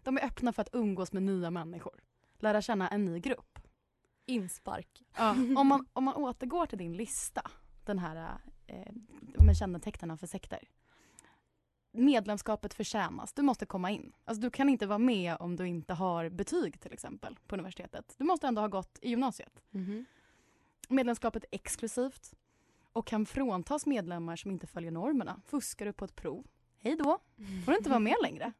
De 0.02 0.16
är 0.16 0.24
öppna 0.24 0.52
för 0.52 0.62
att 0.62 0.68
umgås 0.72 1.12
med 1.12 1.22
nya 1.22 1.50
människor. 1.50 2.00
Lära 2.38 2.62
känna 2.62 2.88
en 2.88 3.04
ny 3.04 3.20
grupp. 3.20 3.58
Inspark. 4.26 5.02
Ja, 5.16 5.30
om, 5.30 5.66
man, 5.66 5.86
om 5.92 6.04
man 6.04 6.14
återgår 6.14 6.66
till 6.66 6.78
din 6.78 6.96
lista, 6.96 7.50
den 7.84 7.98
här 7.98 8.40
eh, 8.66 8.92
med 9.44 9.56
kännetecknen 9.56 10.18
för 10.18 10.26
sekter. 10.26 10.68
Medlemskapet 11.92 12.74
förtjänas. 12.74 13.32
Du 13.32 13.42
måste 13.42 13.66
komma 13.66 13.90
in. 13.90 14.12
Alltså, 14.24 14.42
du 14.42 14.50
kan 14.50 14.68
inte 14.68 14.86
vara 14.86 14.98
med 14.98 15.36
om 15.40 15.56
du 15.56 15.68
inte 15.68 15.94
har 15.94 16.28
betyg 16.28 16.80
till 16.80 16.92
exempel 16.92 17.38
på 17.46 17.54
universitetet. 17.54 18.14
Du 18.18 18.24
måste 18.24 18.46
ändå 18.46 18.60
ha 18.60 18.68
gått 18.68 18.98
i 19.02 19.08
gymnasiet. 19.10 19.62
Medlemskapet 20.88 21.44
är 21.44 21.48
exklusivt 21.52 22.34
och 22.92 23.06
kan 23.06 23.26
fråntas 23.26 23.86
medlemmar 23.86 24.36
som 24.36 24.50
inte 24.50 24.66
följer 24.66 24.90
normerna. 24.90 25.40
Fuskar 25.46 25.86
du 25.86 25.92
på 25.92 26.04
ett 26.04 26.16
prov, 26.16 26.46
hej 26.78 26.96
då, 26.96 27.18
får 27.64 27.72
du 27.72 27.78
inte 27.78 27.90
vara 27.90 28.00
med 28.00 28.16
längre. 28.22 28.52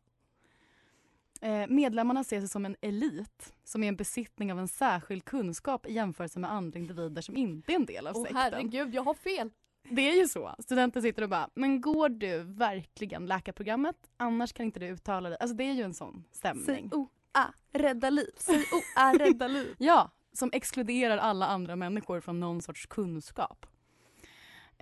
Eh, 1.42 1.66
medlemmarna 1.68 2.24
ser 2.24 2.40
sig 2.40 2.48
som 2.48 2.64
en 2.66 2.76
elit 2.80 3.54
som 3.64 3.82
är 3.84 3.88
en 3.88 3.96
besittning 3.96 4.52
av 4.52 4.58
en 4.58 4.68
särskild 4.68 5.24
kunskap 5.24 5.86
i 5.86 5.92
jämförelse 5.92 6.38
med 6.38 6.52
andra 6.52 6.78
individer 6.78 7.22
som 7.22 7.36
inte 7.36 7.72
är 7.72 7.76
en 7.76 7.86
del 7.86 8.06
av 8.06 8.16
Åh 8.16 8.22
sekten. 8.22 8.36
herregud, 8.36 8.94
jag 8.94 9.02
har 9.02 9.14
fel! 9.14 9.50
Det 9.90 10.10
är 10.10 10.16
ju 10.16 10.28
så. 10.28 10.54
Studenter 10.58 11.00
sitter 11.00 11.22
och 11.22 11.28
bara, 11.28 11.48
men 11.54 11.80
går 11.80 12.08
du 12.08 12.38
verkligen 12.42 13.26
läkarprogrammet? 13.26 13.96
Annars 14.16 14.52
kan 14.52 14.66
inte 14.66 14.80
du 14.80 14.86
uttala 14.86 15.28
dig. 15.28 15.38
Alltså 15.40 15.56
det 15.56 15.64
är 15.64 15.72
ju 15.72 15.82
en 15.82 15.94
sån 15.94 16.24
stämning. 16.32 16.64
C-O-A, 16.90 17.44
rädda 17.72 18.10
liv. 18.10 18.30
C-O-A, 18.36 19.12
rädda 19.18 19.48
liv. 19.48 19.74
Ja, 19.78 20.10
som 20.32 20.50
exkluderar 20.52 21.18
alla 21.18 21.46
andra 21.46 21.76
människor 21.76 22.20
från 22.20 22.40
någon 22.40 22.62
sorts 22.62 22.86
kunskap. 22.86 23.66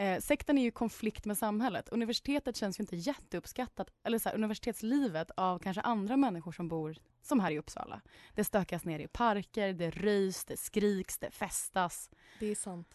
Eh, 0.01 0.21
sekten 0.21 0.59
är 0.59 0.63
ju 0.63 0.71
konflikt 0.71 1.25
med 1.25 1.39
samhället. 1.39 1.89
Universitetet 1.89 2.57
känns 2.57 2.81
ju 2.81 2.83
inte 2.83 2.97
jätteuppskattat, 2.97 3.91
eller 4.05 4.19
så 4.19 4.29
här, 4.29 4.37
universitetslivet 4.37 5.31
av 5.37 5.59
kanske 5.59 5.81
andra 5.81 6.17
människor 6.17 6.53
som 6.53 6.69
bor 6.69 6.97
som 7.23 7.41
här 7.41 7.51
i 7.51 7.59
Uppsala. 7.59 8.01
Det 8.35 8.45
stökas 8.45 8.85
ner 8.85 8.99
i 8.99 9.09
parker, 9.09 9.73
det 9.73 9.91
röjs, 9.91 10.45
det 10.45 10.57
skriks, 10.57 11.19
det 11.19 11.31
festas. 11.31 12.11
Det 12.39 12.47
är 12.47 12.55
sant. 12.55 12.95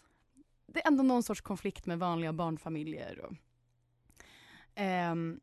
Det 0.66 0.80
är 0.80 0.88
ändå 0.88 1.02
någon 1.02 1.22
sorts 1.22 1.40
konflikt 1.40 1.86
med 1.86 1.98
vanliga 1.98 2.32
barnfamiljer. 2.32 3.20
Och, 3.20 3.32
Ehm, 4.76 5.40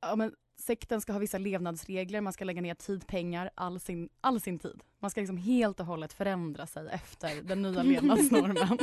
ja, 0.00 0.16
men 0.16 0.34
sekten 0.58 1.00
ska 1.00 1.12
ha 1.12 1.18
vissa 1.18 1.38
levnadsregler, 1.38 2.20
man 2.20 2.32
ska 2.32 2.44
lägga 2.44 2.62
ner 2.62 2.74
tid, 2.74 3.06
pengar, 3.06 3.50
all 3.54 3.80
sin, 3.80 4.08
all 4.20 4.40
sin 4.40 4.58
tid. 4.58 4.80
Man 4.98 5.10
ska 5.10 5.20
liksom 5.20 5.36
helt 5.36 5.80
och 5.80 5.86
hållet 5.86 6.12
förändra 6.12 6.66
sig 6.66 6.88
efter 6.92 7.42
den 7.42 7.62
nya 7.62 7.82
levnadsnormen. 7.92 8.78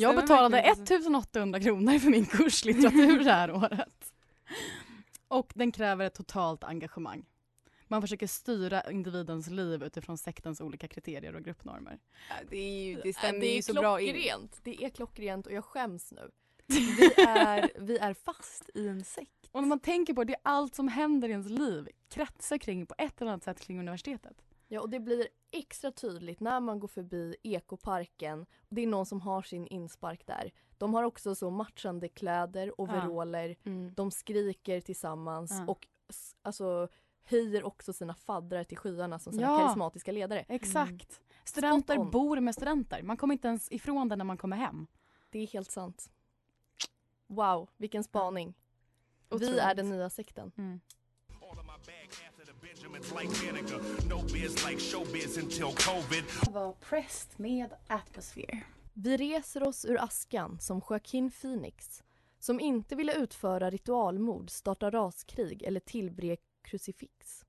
Jag 0.00 0.16
betalade 0.16 0.56
verkligen. 0.56 1.14
1800 1.14 1.60
kronor 1.60 1.98
för 1.98 2.10
min 2.10 2.26
kurs 2.26 2.64
litteratur 2.64 3.24
det 3.24 3.32
här 3.32 3.52
året. 3.52 4.12
Och 5.28 5.52
den 5.54 5.72
kräver 5.72 6.06
ett 6.06 6.14
totalt 6.14 6.64
engagemang. 6.64 7.24
Man 7.88 8.02
försöker 8.02 8.26
styra 8.26 8.90
individens 8.90 9.50
liv 9.50 9.82
utifrån 9.82 10.18
sektens 10.18 10.60
olika 10.60 10.88
kriterier 10.88 11.36
och 11.36 11.44
gruppnormer. 11.44 11.98
Ja, 12.28 12.34
det, 12.50 12.56
är 12.56 12.84
ju, 12.84 13.00
det 13.02 13.12
stämmer 13.12 13.40
det 13.40 13.46
är 13.46 13.56
ju 13.56 13.62
så 13.62 13.74
bra 13.74 14.00
in. 14.00 14.14
klockrent. 14.14 14.60
Det 14.62 14.84
är 14.84 14.88
klockrent 14.88 15.46
och 15.46 15.52
jag 15.52 15.64
skäms 15.64 16.12
nu. 16.12 16.30
Vi 16.66 17.14
är, 17.26 17.70
vi 17.78 17.98
är 17.98 18.14
fast 18.14 18.70
i 18.74 18.88
en 18.88 19.04
sekt. 19.04 19.48
Och 19.52 19.62
när 19.62 19.68
man 19.68 19.80
tänker 19.80 20.14
på 20.14 20.24
det, 20.24 20.36
allt 20.42 20.74
som 20.74 20.88
händer 20.88 21.28
i 21.28 21.30
ens 21.30 21.48
liv 21.48 21.88
kretsar 22.08 22.58
kring 22.58 22.86
på 22.86 22.94
ett 22.98 23.20
eller 23.20 23.30
annat 23.30 23.44
sätt 23.44 23.60
kring 23.60 23.80
universitetet. 23.80 24.36
Ja, 24.68 24.80
och 24.80 24.90
det 24.90 25.00
blir 25.00 25.26
extra 25.52 25.92
tydligt 25.92 26.40
när 26.40 26.60
man 26.60 26.80
går 26.80 26.88
förbi 26.88 27.36
ekoparken. 27.42 28.46
Det 28.68 28.82
är 28.82 28.86
någon 28.86 29.06
som 29.06 29.20
har 29.20 29.42
sin 29.42 29.66
inspark 29.66 30.26
där. 30.26 30.52
De 30.78 30.94
har 30.94 31.02
också 31.02 31.34
så 31.34 31.50
matchande 31.50 32.08
kläder, 32.08 32.80
overaller. 32.80 33.56
Mm. 33.64 33.94
De 33.94 34.10
skriker 34.10 34.80
tillsammans 34.80 35.52
Ja. 35.58 35.72
och 35.72 35.86
s- 36.08 36.36
alltså 36.42 36.88
höjer 37.24 37.64
också 37.64 37.92
sina 37.92 38.14
faddrar 38.14 38.64
till 38.64 38.76
skyarna 38.78 39.18
som 39.18 39.32
sina 39.32 39.46
Ja. 39.46 39.58
karismatiska 39.58 40.12
ledare. 40.12 40.44
Exakt. 40.48 41.20
Studenter 41.44 41.94
Spot 41.94 42.04
on. 42.04 42.10
bor 42.10 42.40
med 42.40 42.54
studenter. 42.54 43.02
Man 43.02 43.16
kommer 43.16 43.32
inte 43.32 43.48
ens 43.48 43.72
ifrån 43.72 44.08
det 44.08 44.16
när 44.16 44.24
man 44.24 44.36
kommer 44.36 44.56
hem. 44.56 44.86
Det 45.30 45.38
är 45.38 45.46
helt 45.46 45.70
sant. 45.70 46.10
Wow, 47.26 47.68
vilken 47.76 48.04
spaning. 48.04 48.54
Vi 49.38 49.58
är 49.58 49.74
den 49.74 49.88
nya 49.90 50.10
sekten. 50.10 50.52
Mm. 50.56 50.80
Var 56.52 56.72
Pressed 56.72 57.38
med 57.38 57.74
Atmosphere. 57.86 58.62
Vi 58.94 59.16
reser 59.16 59.62
oss 59.62 59.84
ur 59.84 60.00
askan 60.00 60.58
som 60.60 60.82
Joaquin 60.88 61.30
Phoenix 61.30 62.02
som 62.38 62.60
inte 62.60 62.94
ville 62.94 63.14
utföra 63.14 63.70
ritualmord, 63.70 64.50
starta 64.50 64.90
raskrig 64.90 65.62
eller 65.62 65.80
tillbre 65.80 66.36
krucifix. 66.62 67.44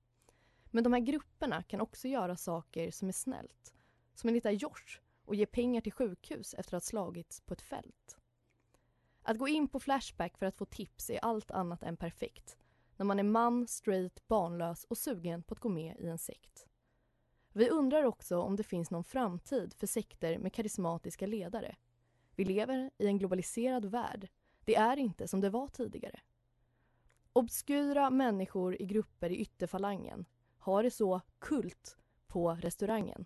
Men 0.71 0.83
de 0.83 0.93
här 0.93 0.99
grupperna 0.99 1.63
kan 1.63 1.81
också 1.81 2.07
göra 2.07 2.37
saker 2.37 2.91
som 2.91 3.07
är 3.07 3.13
snällt. 3.13 3.73
Som 4.15 4.29
att 4.29 4.35
hitta 4.35 4.51
Josh 4.51 4.99
och 5.25 5.35
ge 5.35 5.45
pengar 5.45 5.81
till 5.81 5.91
sjukhus 5.91 6.53
efter 6.53 6.77
att 6.77 6.83
ha 6.83 6.87
slagits 6.87 7.41
på 7.41 7.53
ett 7.53 7.61
fält. 7.61 8.17
Att 9.23 9.37
gå 9.37 9.47
in 9.47 9.67
på 9.67 9.79
Flashback 9.79 10.37
för 10.37 10.45
att 10.45 10.57
få 10.57 10.65
tips 10.65 11.09
är 11.09 11.19
allt 11.19 11.51
annat 11.51 11.83
än 11.83 11.97
perfekt 11.97 12.57
när 12.97 13.05
man 13.05 13.19
är 13.19 13.23
man, 13.23 13.67
straight, 13.67 14.27
barnlös 14.27 14.83
och 14.83 14.97
sugen 14.97 15.43
på 15.43 15.53
att 15.53 15.59
gå 15.59 15.69
med 15.69 15.95
i 15.99 16.07
en 16.07 16.17
sekt. 16.17 16.67
Vi 17.53 17.69
undrar 17.69 18.03
också 18.03 18.39
om 18.39 18.55
det 18.55 18.63
finns 18.63 18.91
någon 18.91 19.03
framtid 19.03 19.73
för 19.73 19.87
sekter 19.87 20.37
med 20.37 20.53
karismatiska 20.53 21.27
ledare. 21.27 21.75
Vi 22.35 22.45
lever 22.45 22.91
i 22.97 23.07
en 23.07 23.17
globaliserad 23.17 23.85
värld. 23.85 24.29
Det 24.65 24.75
är 24.75 24.97
inte 24.97 25.27
som 25.27 25.41
det 25.41 25.49
var 25.49 25.67
tidigare. 25.67 26.19
Obskyra 27.33 28.09
människor 28.09 28.81
i 28.81 28.85
grupper 28.85 29.29
i 29.29 29.37
ytterfalangen 29.37 30.25
har 30.57 30.83
det 30.83 30.91
så 30.91 31.21
kult 31.39 31.97
på 32.27 32.51
restaurangen. 32.51 33.25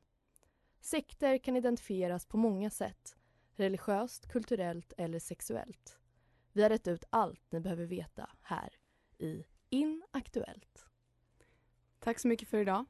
Sekter 0.82 1.38
kan 1.38 1.56
identifieras 1.56 2.26
på 2.26 2.38
många 2.38 2.70
sätt. 2.70 3.16
Religiöst, 3.52 4.28
kulturellt 4.28 4.94
eller 4.98 5.20
sexuellt. 5.20 6.00
Vi 6.52 6.64
har 6.64 6.70
rätt 6.70 6.88
ut 6.88 7.04
allt 7.10 7.52
ni 7.52 7.60
behöver 7.60 7.86
veta 7.86 8.30
här 8.42 8.74
i 9.18 9.44
Inaktuellt. 9.70 10.86
Tack 12.00 12.20
så 12.20 12.28
mycket 12.28 12.48
för 12.50 12.58
idag. 12.58 12.86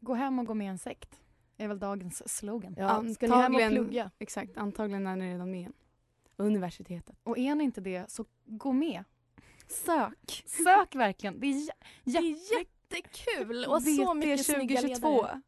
Gå 0.00 0.14
hem 0.14 0.38
och 0.38 0.46
gå 0.46 0.54
med 0.54 0.64
i 0.64 0.68
en 0.68 0.78
sekt. 0.78 1.20
är 1.56 1.68
väl 1.68 1.78
dagens 1.78 2.36
slogan. 2.38 2.74
Ja, 2.78 3.04
ska 3.14 3.26
ni 3.26 3.32
hem 3.34 3.54
och 3.54 3.60
plugga? 3.70 4.10
Exakt, 4.18 4.56
antagligen 4.56 5.06
är 5.06 5.16
ni 5.16 5.32
redan 5.32 5.50
med. 5.50 5.72
Universitetet. 6.36 7.16
Och 7.22 7.38
är 7.38 7.54
ni 7.54 7.64
inte 7.64 7.80
det, 7.80 8.10
så 8.10 8.24
gå 8.44 8.72
med. 8.72 9.04
Sök. 9.68 10.42
Sök 10.46 10.94
verkligen. 10.94 11.40
Det 11.40 11.46
är, 11.46 11.52
jä- 11.52 11.70
Det 12.04 12.18
är 12.18 12.58
jättekul 12.58 13.64
och 13.64 13.82
så 13.82 14.14
mycket 14.14 14.46
snygga 14.46 14.76
2022. 14.80 15.16
ledare. 15.16 15.40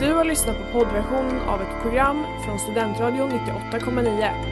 Du 0.00 0.12
har 0.14 0.24
lyssnat 0.24 0.56
på 0.56 0.72
poddversion 0.72 1.38
av 1.40 1.60
ett 1.62 1.82
program 1.82 2.24
från 2.44 2.58
Studentradion 2.58 3.30
98,9. 3.30 4.51